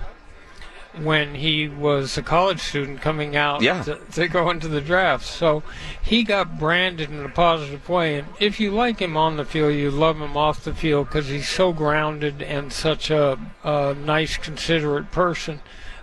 when 0.96 1.34
he 1.34 1.66
was 1.66 2.16
a 2.16 2.22
college 2.22 2.60
student 2.60 3.00
coming 3.00 3.34
out 3.34 3.60
yeah. 3.60 3.82
to, 3.82 3.98
to, 4.12 4.28
go 4.28 4.50
into 4.50 4.68
the 4.68 4.80
draft. 4.80 5.26
So 5.26 5.64
he 6.00 6.22
got 6.22 6.60
branded 6.60 7.10
in 7.10 7.24
a 7.24 7.28
positive 7.28 7.88
way. 7.88 8.20
And 8.20 8.28
if 8.38 8.60
you 8.60 8.70
like 8.70 9.00
him 9.00 9.16
on 9.16 9.36
the 9.36 9.44
field, 9.44 9.74
you 9.74 9.90
love 9.90 10.20
him 10.20 10.36
off 10.36 10.62
the 10.62 10.74
field 10.74 11.08
because 11.08 11.26
he's 11.26 11.48
so 11.48 11.72
grounded 11.72 12.40
and 12.40 12.72
such 12.72 13.10
a, 13.10 13.36
a 13.64 13.94
nice, 13.94 14.36
considerate 14.36 15.10
person. 15.10 15.60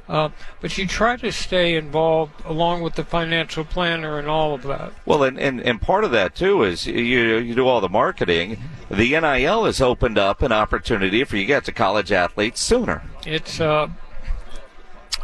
Uh, 0.07 0.29
but 0.61 0.77
you 0.77 0.85
try 0.85 1.17
to 1.17 1.31
stay 1.31 1.75
involved 1.75 2.33
along 2.45 2.81
with 2.81 2.93
the 2.93 3.03
financial 3.03 3.65
planner 3.65 4.19
and 4.19 4.27
all 4.27 4.53
of 4.53 4.61
that. 4.63 4.93
Well, 5.05 5.23
and, 5.23 5.39
and, 5.39 5.59
and 5.61 5.81
part 5.81 6.03
of 6.03 6.11
that 6.11 6.35
too 6.35 6.63
is 6.63 6.85
you 6.85 7.37
you 7.37 7.55
do 7.55 7.67
all 7.67 7.81
the 7.81 7.89
marketing. 7.89 8.59
The 8.89 9.19
NIL 9.19 9.65
has 9.65 9.81
opened 9.81 10.19
up 10.19 10.43
an 10.43 10.51
opportunity 10.51 11.23
for 11.23 11.37
you 11.37 11.43
to 11.43 11.47
get 11.47 11.65
to 11.65 11.71
college 11.71 12.11
athletes 12.11 12.61
sooner. 12.61 13.01
It's 13.25 13.59
uh, 13.59 13.87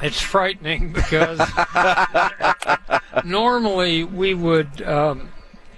it's 0.01 0.19
frightening 0.19 0.93
because 0.93 1.39
normally 3.23 4.03
we 4.03 4.33
would 4.33 4.81
um, 4.81 5.29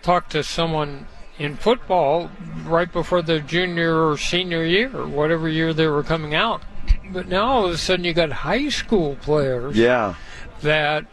talk 0.02 0.30
to 0.30 0.44
someone 0.44 1.08
in 1.38 1.58
football 1.58 2.32
right 2.64 2.92
before 2.92 3.22
their 3.22 3.40
junior 3.40 4.08
or 4.08 4.18
senior 4.18 4.64
year, 4.64 4.96
or 4.96 5.08
whatever 5.08 5.50
year 5.50 5.74
they 5.74 5.88
were 5.88 6.04
coming 6.04 6.34
out. 6.34 6.62
But 7.12 7.28
now 7.28 7.46
all 7.46 7.66
of 7.66 7.72
a 7.72 7.78
sudden 7.78 8.06
you 8.06 8.14
got 8.14 8.32
high 8.32 8.70
school 8.70 9.16
players 9.22 9.76
yeah. 9.76 10.16
that 10.62 11.06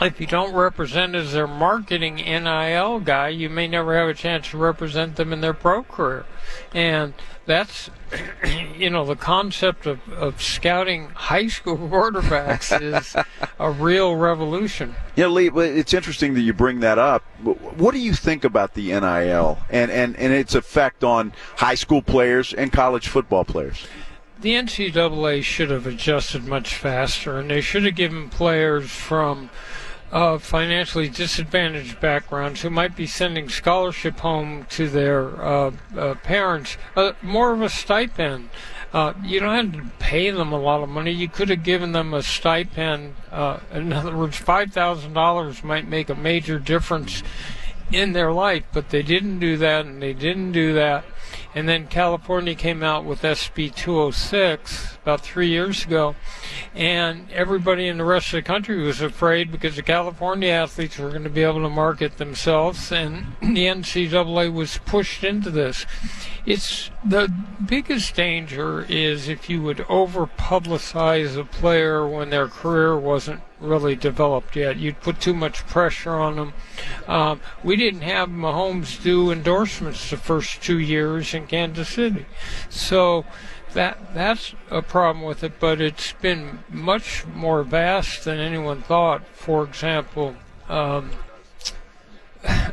if 0.00 0.20
you 0.20 0.26
don't 0.26 0.54
represent 0.54 1.14
as 1.14 1.32
their 1.32 1.46
marketing 1.46 2.16
NIL 2.16 3.00
guy, 3.00 3.28
you 3.28 3.48
may 3.48 3.66
never 3.66 3.96
have 3.96 4.08
a 4.08 4.14
chance 4.14 4.50
to 4.50 4.58
represent 4.58 5.16
them 5.16 5.32
in 5.32 5.40
their 5.40 5.54
pro 5.54 5.82
career. 5.82 6.24
And 6.72 7.14
that's, 7.46 7.90
you 8.76 8.90
know, 8.90 9.04
the 9.04 9.16
concept 9.16 9.86
of, 9.86 10.08
of 10.12 10.40
scouting 10.40 11.08
high 11.10 11.48
school 11.48 11.76
quarterbacks 11.88 12.80
is 12.80 13.16
a 13.58 13.70
real 13.70 14.14
revolution. 14.14 14.94
Yeah, 15.16 15.26
Leigh, 15.26 15.48
it's 15.48 15.94
interesting 15.94 16.34
that 16.34 16.42
you 16.42 16.52
bring 16.52 16.80
that 16.80 16.98
up. 16.98 17.24
What 17.42 17.92
do 17.92 17.98
you 17.98 18.12
think 18.12 18.44
about 18.44 18.74
the 18.74 18.88
NIL 18.88 19.58
and, 19.70 19.90
and, 19.90 20.16
and 20.16 20.32
its 20.32 20.54
effect 20.54 21.02
on 21.02 21.32
high 21.56 21.74
school 21.74 22.02
players 22.02 22.52
and 22.52 22.72
college 22.72 23.08
football 23.08 23.44
players? 23.44 23.84
The 24.40 24.54
NCAA 24.54 25.42
should 25.42 25.70
have 25.70 25.86
adjusted 25.86 26.46
much 26.46 26.76
faster, 26.76 27.38
and 27.38 27.50
they 27.50 27.60
should 27.60 27.84
have 27.84 27.96
given 27.96 28.28
players 28.28 28.88
from 28.88 29.50
uh, 30.12 30.38
financially 30.38 31.08
disadvantaged 31.08 32.00
backgrounds 32.00 32.62
who 32.62 32.70
might 32.70 32.94
be 32.94 33.06
sending 33.06 33.48
scholarship 33.48 34.20
home 34.20 34.64
to 34.70 34.88
their 34.88 35.42
uh, 35.42 35.72
uh, 35.96 36.14
parents 36.22 36.76
uh, 36.96 37.12
more 37.20 37.52
of 37.52 37.62
a 37.62 37.68
stipend. 37.68 38.48
Uh, 38.92 39.12
you 39.24 39.40
don't 39.40 39.72
have 39.72 39.72
to 39.72 39.90
pay 39.98 40.30
them 40.30 40.52
a 40.52 40.58
lot 40.58 40.84
of 40.84 40.88
money. 40.88 41.10
You 41.10 41.28
could 41.28 41.48
have 41.50 41.64
given 41.64 41.90
them 41.90 42.14
a 42.14 42.22
stipend. 42.22 43.16
Uh, 43.32 43.58
in 43.72 43.92
other 43.92 44.16
words, 44.16 44.36
five 44.36 44.72
thousand 44.72 45.14
dollars 45.14 45.64
might 45.64 45.88
make 45.88 46.08
a 46.08 46.14
major 46.14 46.60
difference 46.60 47.24
in 47.90 48.12
their 48.12 48.32
life, 48.32 48.64
but 48.72 48.90
they 48.90 49.02
didn't 49.02 49.40
do 49.40 49.56
that, 49.56 49.84
and 49.84 50.00
they 50.00 50.12
didn't 50.12 50.52
do 50.52 50.74
that. 50.74 51.04
And 51.54 51.68
then 51.68 51.86
California 51.86 52.54
came 52.54 52.82
out 52.82 53.04
with 53.04 53.22
SB 53.22 53.74
206 53.74 54.98
about 55.02 55.22
three 55.22 55.48
years 55.48 55.84
ago, 55.84 56.14
and 56.74 57.30
everybody 57.32 57.88
in 57.88 57.98
the 57.98 58.04
rest 58.04 58.28
of 58.28 58.32
the 58.32 58.42
country 58.42 58.78
was 58.82 59.00
afraid 59.00 59.50
because 59.50 59.76
the 59.76 59.82
California 59.82 60.50
athletes 60.50 60.98
were 60.98 61.08
going 61.08 61.24
to 61.24 61.30
be 61.30 61.42
able 61.42 61.62
to 61.62 61.70
market 61.70 62.18
themselves, 62.18 62.92
and 62.92 63.26
the 63.40 63.66
NCAA 63.66 64.52
was 64.52 64.78
pushed 64.84 65.24
into 65.24 65.50
this. 65.50 65.86
It's 66.44 66.90
the 67.04 67.32
biggest 67.66 68.14
danger 68.14 68.84
is 68.88 69.28
if 69.28 69.48
you 69.48 69.62
would 69.62 69.84
over 69.88 70.26
publicize 70.26 71.38
a 71.38 71.44
player 71.44 72.06
when 72.06 72.30
their 72.30 72.48
career 72.48 72.98
wasn't 72.98 73.40
really 73.60 73.96
developed 73.96 74.56
yet. 74.56 74.76
You'd 74.76 75.00
put 75.00 75.20
too 75.20 75.34
much 75.34 75.66
pressure 75.66 76.14
on 76.14 76.36
them. 76.36 76.52
Um, 77.06 77.40
we 77.62 77.76
didn't 77.76 78.02
have 78.02 78.28
Mahomes 78.28 79.02
do 79.02 79.30
endorsements 79.30 80.10
the 80.10 80.16
first 80.16 80.62
two 80.62 80.78
years 80.78 81.34
in 81.34 81.46
Kansas 81.46 81.88
City, 81.88 82.26
so 82.68 83.24
that 83.72 84.14
that's 84.14 84.54
a 84.70 84.82
problem 84.82 85.24
with 85.24 85.42
it. 85.42 85.60
But 85.60 85.80
it's 85.80 86.12
been 86.12 86.60
much 86.68 87.26
more 87.26 87.62
vast 87.62 88.24
than 88.24 88.38
anyone 88.38 88.82
thought. 88.82 89.26
For 89.34 89.64
example. 89.64 90.36
Um, 90.68 91.10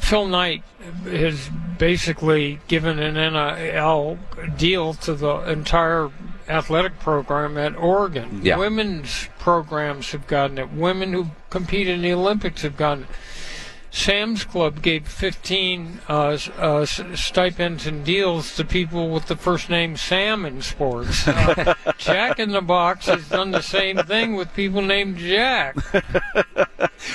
Phil 0.00 0.26
Knight 0.26 0.64
has 1.04 1.48
basically 1.78 2.58
given 2.66 2.98
an 2.98 3.14
NIL 3.14 4.18
deal 4.56 4.94
to 4.94 5.14
the 5.14 5.36
entire 5.50 6.10
athletic 6.50 6.98
program 6.98 7.56
at 7.56 7.76
Oregon. 7.76 8.40
Yeah. 8.42 8.58
Women's 8.58 9.28
programs 9.38 10.12
have 10.12 10.26
gotten 10.26 10.58
it. 10.58 10.70
Women 10.72 11.12
who 11.12 11.28
compete 11.48 11.88
in 11.88 12.02
the 12.02 12.12
Olympics 12.12 12.62
have 12.62 12.76
gotten 12.76 13.04
it. 13.04 13.10
Sam's 13.90 14.44
Club 14.44 14.82
gave 14.82 15.06
15 15.08 16.00
uh, 16.08 16.38
uh, 16.58 16.86
stipends 16.86 17.86
and 17.86 18.04
deals 18.04 18.54
to 18.56 18.64
people 18.64 19.10
with 19.10 19.26
the 19.26 19.36
first 19.36 19.68
name 19.68 19.96
Sam 19.96 20.44
in 20.44 20.62
sports. 20.62 21.26
Uh, 21.26 21.74
Jack 21.98 22.38
in 22.38 22.50
the 22.50 22.60
Box 22.60 23.06
has 23.06 23.28
done 23.28 23.50
the 23.50 23.62
same 23.62 23.98
thing 23.98 24.36
with 24.36 24.54
people 24.54 24.80
named 24.80 25.18
Jack. 25.18 25.76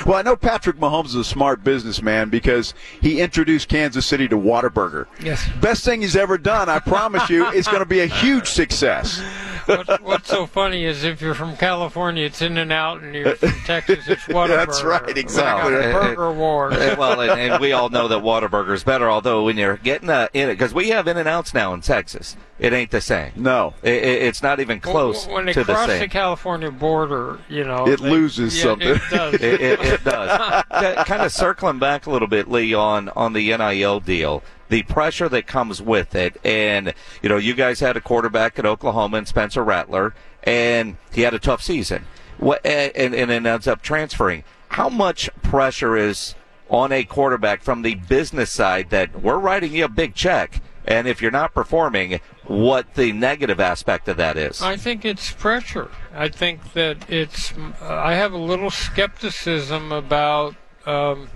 well, 0.06 0.16
I 0.16 0.22
know 0.22 0.36
Patrick 0.36 0.78
Mahomes 0.78 1.08
is 1.08 1.16
a 1.16 1.24
smart 1.24 1.64
businessman 1.64 2.30
because 2.30 2.74
he 3.02 3.22
introduced 3.22 3.70
Kansas 3.70 4.06
City 4.06 4.28
to 4.28 4.38
Whataburger. 4.38 5.08
Yes. 5.22 5.48
Best 5.62 5.86
thing 5.86 6.02
he's 6.02 6.16
ever 6.16 6.38
done, 6.38 6.68
I 6.68 6.80
promise 6.80 7.30
you, 7.30 7.48
it's 7.52 7.68
going 7.68 7.80
to 7.80 7.86
be 7.86 8.02
a 8.02 8.08
huge 8.08 8.48
success. 8.48 9.24
what, 9.68 10.02
what's 10.02 10.30
so 10.30 10.46
funny 10.46 10.86
is 10.86 11.04
if 11.04 11.22
you're 11.22 11.34
from 11.34 11.56
California, 11.58 12.26
it's 12.26 12.42
In 12.42 12.58
and 12.58 12.72
Out, 12.72 13.02
and 13.02 13.14
you're 13.16 13.36
from 13.36 13.50
Texas, 13.66 14.08
it's 14.08 14.24
Whataburger. 14.24 14.48
That's 14.66 14.84
right, 14.84 15.18
exactly. 15.18 15.74
We 15.74 15.78
a 15.80 15.94
Well, 15.94 16.04
burger 16.16 16.32
war. 16.32 16.70
Well, 16.70 17.22
and, 17.22 17.40
and 17.40 17.62
we 17.62 17.72
all 17.72 17.90
know 17.90 18.08
that 18.08 18.20
Whataburger's 18.24 18.84
better. 18.84 19.10
Although 19.10 19.44
when 19.46 19.58
you're 19.58 19.78
getting 19.78 20.10
uh, 20.10 20.28
in 20.34 20.50
it, 20.50 20.54
because 20.54 20.74
we 20.74 20.90
have 20.90 21.08
In 21.08 21.18
and 21.18 21.28
Outs 21.28 21.54
now 21.54 21.74
in 21.74 21.82
Texas, 21.82 22.36
it 22.60 22.74
ain't 22.74 22.92
the 22.92 23.02
same. 23.02 23.32
No. 23.36 23.74
It, 23.84 23.94
it, 23.94 24.22
it's 24.24 24.42
not 24.42 24.60
even 24.60 24.80
close 24.80 25.28
when 25.28 25.46
they 25.46 25.54
to 25.54 25.64
the 25.64 25.74
cross 25.74 25.88
same. 25.88 26.00
the 26.00 26.08
California 26.08 26.72
border, 26.72 27.40
you 27.50 27.64
know, 27.64 27.88
It 27.88 28.02
they- 28.02 28.10
loses 28.10 28.56
yeah, 28.58 28.64
something. 28.64 28.88
It 28.90 29.02
does. 29.10 29.34
it, 29.36 29.44
it, 29.62 29.80
it 29.82 30.04
does. 30.04 30.64
kind 31.06 31.22
of 31.24 31.32
circling 31.32 31.80
back 31.80 32.06
a 32.06 32.10
little 32.10 32.28
bit, 32.28 32.50
Leigh, 32.50 32.74
on 32.74 33.10
on 33.10 33.34
the 33.34 33.56
NIL 33.58 34.00
deal, 34.00 34.44
the 34.76 34.84
pressure 34.84 35.30
that 35.30 35.48
comes 35.48 35.82
with 35.82 36.16
it, 36.16 36.36
and 36.44 36.94
you 37.22 37.30
know, 37.30 37.38
you 37.38 37.54
guys 37.54 37.80
had 37.80 37.96
a 37.96 38.02
quarterback 38.02 38.60
at 38.60 38.66
Oklahoma, 38.66 39.20
and 39.20 39.26
Spencer 39.26 39.64
Rattler, 39.64 40.14
and 40.44 40.98
he 41.14 41.22
had 41.22 41.34
a 41.34 41.40
tough 41.40 41.62
season, 41.62 42.04
what, 42.40 42.60
and 42.66 43.16
and 43.16 43.30
then 43.30 43.46
ends 43.46 43.68
up 43.68 43.82
transferring. 43.82 44.44
How 44.68 44.90
much 44.90 45.30
pressure 45.42 45.96
is 45.96 46.36
on 46.70 46.92
a 46.92 47.06
quarterback 47.06 47.62
from 47.62 47.84
the 47.84 47.96
business 47.96 48.52
side 48.52 48.90
that 48.90 49.22
we're 49.22 49.38
writing 49.38 49.72
you 49.72 49.86
a 49.86 49.88
big 49.88 50.14
check, 50.14 50.62
and 50.84 51.08
if 51.08 51.22
you're 51.22 51.32
not 51.32 51.54
performing, 51.54 52.20
what 52.44 52.96
the 52.96 53.14
negative 53.14 53.62
aspect 53.62 54.10
of 54.10 54.18
that 54.18 54.36
is? 54.36 54.62
I 54.62 54.76
think 54.76 55.06
it's 55.06 55.32
pressure. 55.32 55.90
I 56.14 56.28
think 56.28 56.74
that 56.74 57.10
it's. 57.10 57.54
I 57.82 58.16
have 58.16 58.34
a 58.34 58.38
little 58.38 58.72
skepticism 58.72 59.94
about 59.94 60.58
um, 60.86 61.30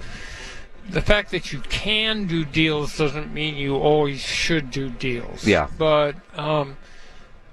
the 0.92 1.02
fact 1.02 1.32
that 1.32 1.52
you 1.52 1.60
can 1.62 2.26
do 2.28 2.46
deals 2.46 2.98
doesn't 2.98 3.34
mean 3.34 3.56
you 3.56 3.76
always 3.76 4.20
should 4.20 4.72
do 4.72 4.90
deals. 4.90 5.46
Yeah. 5.46 5.68
But 5.78 6.16
um, 6.38 6.78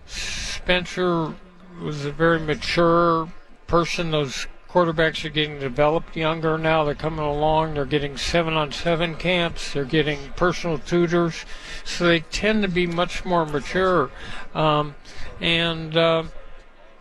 Spencer 0.07 1.35
was 1.81 2.05
a 2.05 2.12
very 2.12 2.40
mature 2.40 3.28
person. 3.66 4.11
Those 4.11 4.47
quarterbacks 4.69 5.25
are 5.25 5.31
getting 5.31 5.59
developed 5.59 6.16
younger 6.16 6.59
now. 6.59 6.85
They're 6.85 6.95
coming 6.95 7.25
along. 7.25 7.75
They're 7.75 7.85
getting 7.85 8.16
seven 8.16 8.55
on 8.55 8.73
seven 8.73 9.14
camps. 9.14 9.73
They're 9.73 9.85
getting 9.85 10.19
personal 10.37 10.78
tutors. 10.78 11.45
So 11.85 12.07
they 12.07 12.21
tend 12.21 12.62
to 12.62 12.69
be 12.69 12.87
much 12.87 13.25
more 13.25 13.47
mature. 13.47 14.11
Um, 14.55 14.95
and 15.40 15.97
uh, 15.97 16.25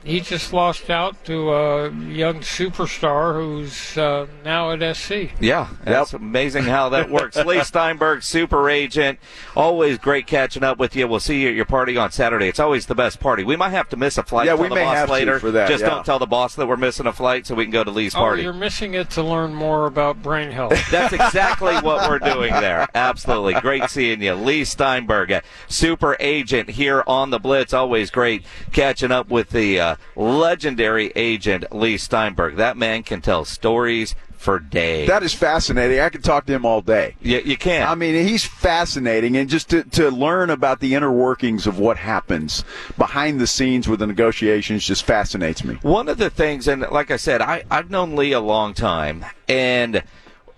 he 0.05 0.21
just 0.21 0.53
lost 0.53 0.89
out 0.89 1.25
to 1.25 1.51
a 1.51 1.89
young 1.91 2.35
superstar 2.41 3.33
who's 3.35 3.97
uh, 3.97 4.27
now 4.43 4.71
at 4.71 4.95
SC. 4.95 5.31
Yeah, 5.39 5.67
that's 5.83 6.13
amazing 6.13 6.63
how 6.65 6.89
that 6.89 7.09
works. 7.09 7.35
Leigh 7.37 7.63
Steinberg, 7.63 8.23
super 8.23 8.69
agent. 8.69 9.19
Always 9.55 9.97
great 9.97 10.27
catching 10.27 10.63
up 10.63 10.77
with 10.77 10.95
you. 10.95 11.07
We'll 11.07 11.19
see 11.19 11.41
you 11.41 11.49
at 11.49 11.55
your 11.55 11.65
party 11.65 11.97
on 11.97 12.11
Saturday. 12.11 12.47
It's 12.47 12.59
always 12.59 12.85
the 12.85 12.95
best 12.95 13.19
party. 13.19 13.43
We 13.43 13.55
might 13.55 13.69
have 13.71 13.89
to 13.89 13.97
miss 13.97 14.17
a 14.17 14.23
flight. 14.23 14.45
Yeah, 14.45 14.53
we 14.55 14.69
the 14.69 14.75
may 14.75 14.83
boss 14.83 14.95
have 14.95 15.07
to 15.07 15.13
later. 15.13 15.39
for 15.39 15.51
that, 15.51 15.67
Just 15.69 15.83
yeah. 15.83 15.89
don't 15.89 16.05
tell 16.05 16.19
the 16.19 16.25
boss 16.27 16.55
that 16.55 16.67
we're 16.67 16.77
missing 16.77 17.07
a 17.07 17.13
flight 17.13 17.47
so 17.47 17.55
we 17.55 17.65
can 17.65 17.71
go 17.71 17.83
to 17.83 17.91
Leigh's 17.91 18.13
Oh, 18.15 18.19
party. 18.19 18.43
you're 18.43 18.53
missing 18.53 18.93
it 18.93 19.09
to 19.11 19.23
learn 19.23 19.53
more 19.55 19.87
about 19.87 20.21
brain 20.21 20.51
health. 20.51 20.73
That's 20.91 21.13
exactly 21.13 21.75
what 21.77 22.07
we're 22.09 22.19
doing 22.19 22.51
there. 22.53 22.87
Absolutely. 22.93 23.55
Great 23.61 23.89
seeing 23.89 24.21
you. 24.21 24.33
Leigh 24.35 24.65
Steinberg, 24.65 25.41
super 25.67 26.15
agent 26.19 26.69
here 26.69 27.03
on 27.07 27.31
the 27.31 27.39
Blitz. 27.39 27.73
Always 27.73 28.11
great 28.11 28.43
catching 28.71 29.11
up 29.11 29.29
with 29.29 29.49
the 29.49 29.79
uh, 29.79 29.94
legendary 30.15 31.11
agent, 31.15 31.73
Leigh 31.73 31.97
Steinberg. 31.97 32.55
That 32.55 32.77
man 32.77 33.03
can 33.03 33.21
tell 33.21 33.45
stories 33.45 34.15
for 34.45 34.59
days. 34.59 35.07
That 35.07 35.23
is 35.23 35.33
fascinating. 35.33 35.99
I 35.99 36.09
could 36.09 36.23
talk 36.23 36.45
to 36.45 36.53
him 36.53 36.65
all 36.65 36.81
day. 36.81 37.15
you, 37.19 37.39
you 37.39 37.57
can. 37.57 37.87
I 37.87 37.95
mean, 37.95 38.27
he's 38.27 38.45
fascinating, 38.45 39.35
and 39.35 39.49
just 39.49 39.69
to, 39.71 39.83
to 39.83 40.11
learn 40.11 40.51
about 40.51 40.79
the 40.79 40.93
inner 40.93 41.11
workings 41.11 41.65
of 41.65 41.79
what 41.79 41.97
happens 41.97 42.63
behind 42.97 43.41
the 43.41 43.47
scenes 43.47 43.87
with 43.87 43.99
the 43.99 44.07
negotiations 44.07 44.85
just 44.85 45.03
fascinates 45.03 45.63
me. 45.63 45.75
One 45.81 46.07
of 46.07 46.19
the 46.19 46.29
things, 46.29 46.67
and 46.67 46.81
like 46.91 47.09
I 47.09 47.17
said, 47.17 47.41
I, 47.41 47.63
I've 47.71 47.89
known 47.89 48.15
Leigh 48.15 48.33
a 48.33 48.39
long 48.39 48.75
time, 48.75 49.25
and 49.49 50.03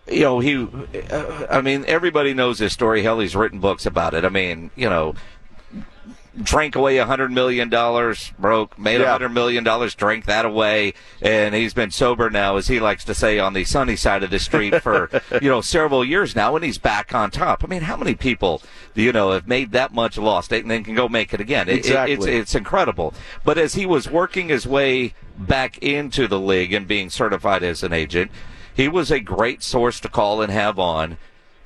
you 0.06 0.22
know 0.22 0.40
he, 0.40 0.68
uh, 1.10 1.48
I 1.50 1.62
mean, 1.62 1.86
everybody 1.88 2.34
knows 2.34 2.60
this 2.60 2.74
story. 2.74 3.04
Hell, 3.04 3.20
he's 3.20 3.36
written 3.36 3.60
books 3.60 3.86
about 3.86 4.14
it. 4.14 4.26
I 4.26 4.30
mean, 4.30 4.70
you 4.76 4.90
know, 4.90 5.16
drank 6.42 6.76
away 6.76 6.98
a 6.98 7.06
hundred 7.06 7.32
million 7.32 7.70
dollars, 7.70 8.32
broke, 8.38 8.78
made 8.78 9.02
a 9.02 9.04
Yeah. 9.06 9.12
hundred 9.12 9.30
million 9.30 9.64
dollars, 9.64 9.96
drank 9.96 10.26
that 10.26 10.46
away, 10.46 10.94
and 11.22 11.56
he's 11.56 11.74
been 11.74 11.92
sober 11.92 12.30
now, 12.30 12.58
as 12.58 12.68
he 12.68 12.80
likes 12.80 13.04
to 13.06 13.14
say, 13.14 13.40
on 13.40 13.54
the 13.54 13.64
sunny 13.64 13.96
side 13.96 14.24
of 14.24 14.30
the 14.30 14.40
street 14.40 14.82
for 14.82 15.10
you 15.42 15.50
know 15.50 15.62
several 15.62 16.06
years 16.06 16.36
now, 16.36 16.56
and 16.56 16.64
he's 16.64 16.78
back 16.78 17.14
on 17.16 17.32
top. 17.32 17.64
I 17.64 17.68
mean, 17.68 17.82
how 17.82 17.98
many 17.98 18.14
people 18.16 18.62
you 18.94 19.12
know 19.12 19.32
have 19.32 19.48
made 19.48 19.72
that 19.72 19.94
much 19.94 20.18
lost 20.18 20.52
it, 20.52 20.62
and 20.64 20.70
then 20.72 20.84
can 20.84 20.96
go 20.96 21.08
make 21.10 21.34
it 21.34 21.42
again? 21.42 21.68
It- 21.68 21.74
it- 21.74 21.78
Exactly. 21.80 22.14
it's 22.16 22.26
it's 22.26 22.56
incredible. 22.56 23.14
But 23.44 23.58
as 23.58 23.74
he 23.76 23.86
was 23.86 24.10
working 24.10 24.50
his 24.50 24.68
way 24.68 25.14
back 25.38 25.78
into 25.80 26.28
the 26.28 26.40
league 26.40 26.74
and 26.74 26.88
being 26.88 27.10
certified 27.10 27.64
as 27.64 27.84
an 27.84 27.94
agent, 27.94 28.32
he 28.76 28.88
was 28.88 29.10
a 29.12 29.20
great 29.20 29.64
source 29.64 30.00
to 30.02 30.10
call 30.10 30.42
and 30.42 30.52
have 30.52 30.78
on 30.78 31.18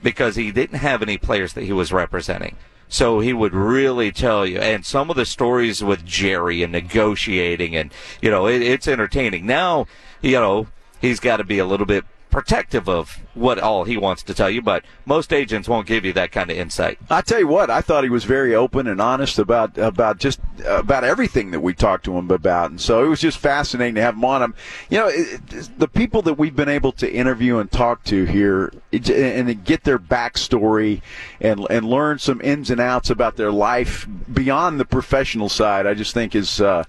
because 0.04 0.36
he 0.36 0.52
didn't 0.52 0.80
have 0.80 1.02
any 1.02 1.18
players 1.18 1.54
that 1.54 1.64
he 1.66 1.74
was 1.74 1.92
representing. 1.92 2.56
So 2.92 3.22
he 3.22 3.32
would 3.32 3.54
really 3.54 4.12
tell 4.12 4.46
you, 4.46 4.60
and 4.60 4.86
some 4.86 5.10
of 5.10 5.16
the 5.16 5.26
stories 5.26 5.82
with 5.82 6.06
Jerry 6.06 6.62
and 6.62 6.74
negotiating, 6.74 7.74
and 7.74 7.90
you 8.22 8.30
know, 8.30 8.48
it, 8.48 8.62
it's 8.62 8.86
entertaining. 8.86 9.46
Now, 9.46 9.88
you 10.22 10.34
know, 10.34 10.68
he's 11.00 11.22
got 11.22 11.38
to 11.38 11.46
be 11.46 11.58
a 11.58 11.66
little 11.66 11.86
bit 11.86 12.04
protective 12.32 12.90
of 12.90 13.20
what 13.34 13.60
all 13.60 13.84
he 13.84 13.98
wants 13.98 14.24
to 14.24 14.34
tell 14.34 14.50
you, 14.50 14.62
but 14.62 14.84
most 15.06 15.32
agents 15.32 15.68
won't 15.70 15.86
give 15.88 16.04
you 16.06 16.14
that 16.14 16.32
kind 16.32 16.50
of 16.50 16.58
insight. 16.58 16.98
I 17.10 17.22
tell 17.22 17.40
you 17.40 17.48
what, 17.48 17.70
I 17.70 17.82
thought 17.82 18.04
he 18.04 18.10
was 18.10 18.24
very 18.24 18.56
open 18.56 18.88
and 18.88 19.00
honest 19.02 19.38
about 19.38 19.78
about 19.78 20.18
just 20.18 20.40
about 20.66 21.04
everything 21.04 21.52
that 21.52 21.60
we 21.60 21.74
talked 21.74 22.06
to 22.06 22.18
him 22.18 22.32
about, 22.32 22.72
and 22.72 22.82
so 22.82 23.04
it 23.04 23.08
was 23.08 23.20
just 23.22 23.38
fascinating 23.38 23.96
to 23.96 24.02
have 24.02 24.16
him 24.16 24.26
on. 24.26 24.54
You 24.90 24.98
know, 25.00 25.08
it, 25.08 25.42
it- 25.52 25.70
the 25.78 25.88
people 25.88 26.22
that 26.24 26.34
we've 26.36 26.56
been 26.56 26.70
able 26.70 26.92
to 26.94 27.12
interview 27.12 27.58
and 27.58 27.72
talk 27.72 28.04
to 28.06 28.26
here, 28.26 28.72
it, 28.92 29.10
and 29.10 29.64
get 29.64 29.84
their 29.84 30.00
backstory 30.00 31.02
and 31.40 31.66
and 31.70 31.86
learn 31.86 32.20
some 32.20 32.42
ins 32.42 32.70
and 32.70 32.80
outs 32.82 33.10
about 33.10 33.36
their 33.38 33.52
life 33.52 34.08
beyond 34.34 34.80
the 34.80 34.86
professional 34.86 35.50
side, 35.50 35.86
I 35.86 35.94
just 35.94 36.14
think 36.14 36.36
is. 36.36 36.62
Uh, 36.62 36.84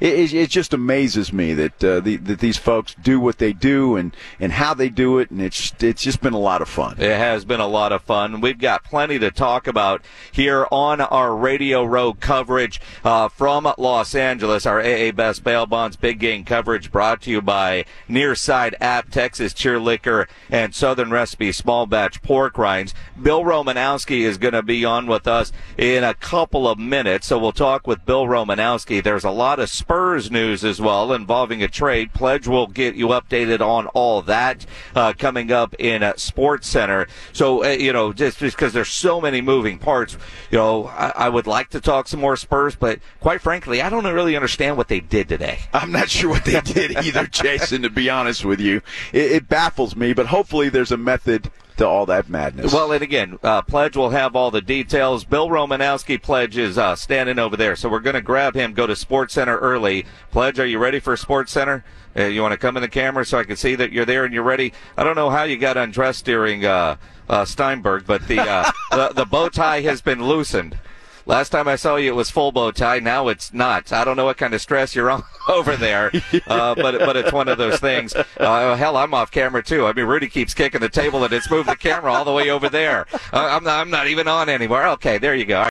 it, 0.00 0.32
it, 0.32 0.50
just 0.50 0.72
amazes 0.72 1.32
me 1.32 1.54
that 1.54 1.84
uh, 1.84 2.00
the, 2.00 2.16
that 2.16 2.38
these 2.40 2.56
folks 2.56 2.94
do 3.02 3.18
what 3.18 3.38
they 3.38 3.52
do 3.52 3.96
and, 3.96 4.14
and 4.38 4.52
how 4.52 4.74
they 4.74 4.88
do 4.88 5.18
it, 5.18 5.30
and 5.30 5.40
it's 5.40 5.72
it's 5.80 6.02
just 6.02 6.20
been 6.20 6.32
a 6.32 6.38
lot 6.38 6.62
of 6.62 6.68
fun. 6.68 6.96
It 6.98 7.16
has 7.16 7.44
been 7.44 7.60
a 7.60 7.66
lot 7.66 7.92
of 7.92 8.02
fun. 8.02 8.40
We've 8.40 8.58
got 8.58 8.84
plenty 8.84 9.18
to 9.18 9.30
talk 9.30 9.66
about 9.66 10.02
here 10.30 10.66
on 10.70 11.00
our 11.00 11.34
Radio 11.34 11.84
Row 11.84 12.12
coverage 12.14 12.80
uh, 13.04 13.28
from 13.28 13.72
Los 13.78 14.14
Angeles. 14.14 14.66
Our 14.66 14.80
AA 14.80 15.12
Best 15.12 15.44
Bail 15.44 15.66
Bonds 15.66 15.96
Big 15.96 16.18
Game 16.18 16.44
coverage 16.44 16.90
brought 16.92 17.22
to 17.22 17.30
you 17.30 17.40
by 17.40 17.84
Nearside 18.08 18.74
App, 18.80 19.10
Texas 19.10 19.54
Cheer 19.54 19.78
Liquor, 19.78 20.28
and 20.50 20.74
Southern 20.74 21.10
Recipe 21.10 21.52
Small 21.52 21.86
Batch 21.86 22.22
Pork 22.22 22.58
Rinds. 22.58 22.94
Bill 23.20 23.42
Romanowski 23.42 24.20
is 24.20 24.38
going 24.38 24.54
to 24.54 24.62
be 24.62 24.84
on 24.84 25.06
with 25.06 25.26
us 25.26 25.52
in 25.76 26.04
a 26.04 26.14
couple 26.14 26.68
of 26.68 26.78
minutes, 26.78 27.26
so 27.26 27.38
we'll 27.38 27.52
talk 27.52 27.86
with 27.86 28.04
Bill 28.04 28.26
Romanowski. 28.26 29.02
There's 29.02 29.24
a 29.24 29.30
lot 29.30 29.58
of 29.58 29.68
Spurs 29.84 30.30
news 30.30 30.64
as 30.64 30.80
well 30.80 31.12
involving 31.12 31.62
a 31.62 31.68
trade. 31.68 32.14
Pledge 32.14 32.48
will 32.48 32.66
get 32.66 32.94
you 32.94 33.08
updated 33.08 33.60
on 33.60 33.86
all 33.88 34.22
that 34.22 34.64
uh, 34.94 35.12
coming 35.12 35.52
up 35.52 35.74
in 35.78 36.02
uh, 36.02 36.14
Sports 36.16 36.68
Center. 36.68 37.06
So 37.34 37.62
uh, 37.62 37.68
you 37.68 37.92
know, 37.92 38.14
just 38.14 38.40
because 38.40 38.72
there's 38.72 38.88
so 38.88 39.20
many 39.20 39.42
moving 39.42 39.78
parts, 39.78 40.16
you 40.50 40.56
know, 40.56 40.86
I, 40.86 41.12
I 41.14 41.28
would 41.28 41.46
like 41.46 41.68
to 41.70 41.82
talk 41.82 42.08
some 42.08 42.20
more 42.20 42.38
Spurs, 42.38 42.74
but 42.74 42.98
quite 43.20 43.42
frankly, 43.42 43.82
I 43.82 43.90
don't 43.90 44.06
really 44.06 44.36
understand 44.36 44.78
what 44.78 44.88
they 44.88 45.00
did 45.00 45.28
today. 45.28 45.58
I'm 45.74 45.92
not 45.92 46.08
sure 46.08 46.30
what 46.30 46.46
they 46.46 46.62
did 46.62 46.96
either, 47.04 47.26
Jason. 47.30 47.82
To 47.82 47.90
be 47.90 48.08
honest 48.08 48.42
with 48.42 48.60
you, 48.60 48.80
it, 49.12 49.32
it 49.32 49.48
baffles 49.50 49.94
me. 49.94 50.14
But 50.14 50.28
hopefully, 50.28 50.70
there's 50.70 50.92
a 50.92 50.96
method 50.96 51.50
to 51.76 51.86
all 51.86 52.06
that 52.06 52.28
madness. 52.28 52.72
Well, 52.72 52.92
and 52.92 53.02
again, 53.02 53.38
uh, 53.42 53.62
Pledge 53.62 53.96
will 53.96 54.10
have 54.10 54.36
all 54.36 54.50
the 54.50 54.60
details. 54.60 55.24
Bill 55.24 55.48
Romanowski, 55.48 56.22
Pledge, 56.22 56.56
is 56.56 56.78
uh, 56.78 56.94
standing 56.96 57.38
over 57.38 57.56
there. 57.56 57.76
So 57.76 57.88
we're 57.88 58.00
going 58.00 58.14
to 58.14 58.22
grab 58.22 58.54
him, 58.54 58.72
go 58.72 58.86
to 58.86 58.94
Sports 58.94 59.34
Center 59.34 59.58
early. 59.58 60.06
Pledge, 60.30 60.58
are 60.58 60.66
you 60.66 60.78
ready 60.78 61.00
for 61.00 61.16
Sports 61.16 61.52
Center? 61.52 61.84
Uh, 62.16 62.24
you 62.24 62.42
want 62.42 62.52
to 62.52 62.58
come 62.58 62.76
in 62.76 62.82
the 62.82 62.88
camera 62.88 63.24
so 63.24 63.38
I 63.38 63.44
can 63.44 63.56
see 63.56 63.74
that 63.74 63.92
you're 63.92 64.04
there 64.04 64.24
and 64.24 64.32
you're 64.32 64.44
ready? 64.44 64.72
I 64.96 65.02
don't 65.02 65.16
know 65.16 65.30
how 65.30 65.42
you 65.42 65.56
got 65.56 65.76
undressed 65.76 66.24
during 66.24 66.64
uh, 66.64 66.96
uh, 67.28 67.44
Steinberg, 67.44 68.06
but 68.06 68.26
the, 68.28 68.38
uh, 68.40 68.70
the 68.90 69.08
the 69.14 69.24
bow 69.24 69.48
tie 69.48 69.80
has 69.80 70.00
been 70.00 70.22
loosened. 70.22 70.78
Last 71.26 71.50
time 71.50 71.68
I 71.68 71.76
saw 71.76 71.96
you, 71.96 72.12
it 72.12 72.16
was 72.16 72.30
full 72.30 72.52
bow 72.52 72.70
tie. 72.70 72.98
Now 72.98 73.28
it's 73.28 73.52
not. 73.52 73.92
I 73.92 74.04
don't 74.04 74.16
know 74.16 74.26
what 74.26 74.36
kind 74.36 74.52
of 74.52 74.60
stress 74.60 74.94
you're 74.94 75.10
on 75.10 75.24
over 75.48 75.76
there, 75.76 76.12
uh, 76.46 76.74
but 76.74 76.98
but 76.98 77.16
it's 77.16 77.32
one 77.32 77.48
of 77.48 77.58
those 77.58 77.78
things. 77.80 78.14
Uh, 78.14 78.76
hell, 78.76 78.96
I'm 78.96 79.14
off 79.14 79.30
camera 79.30 79.62
too. 79.62 79.86
I 79.86 79.92
mean, 79.92 80.06
Rudy 80.06 80.28
keeps 80.28 80.52
kicking 80.52 80.80
the 80.80 80.88
table 80.88 81.24
and 81.24 81.32
it's 81.32 81.50
moved 81.50 81.68
the 81.68 81.76
camera 81.76 82.12
all 82.12 82.24
the 82.24 82.32
way 82.32 82.50
over 82.50 82.68
there. 82.68 83.06
Uh, 83.32 83.48
I'm 83.50 83.64
not, 83.64 83.80
I'm 83.80 83.90
not 83.90 84.06
even 84.08 84.28
on 84.28 84.48
anymore. 84.48 84.86
Okay, 84.88 85.18
there 85.18 85.34
you 85.34 85.46
go. 85.46 85.62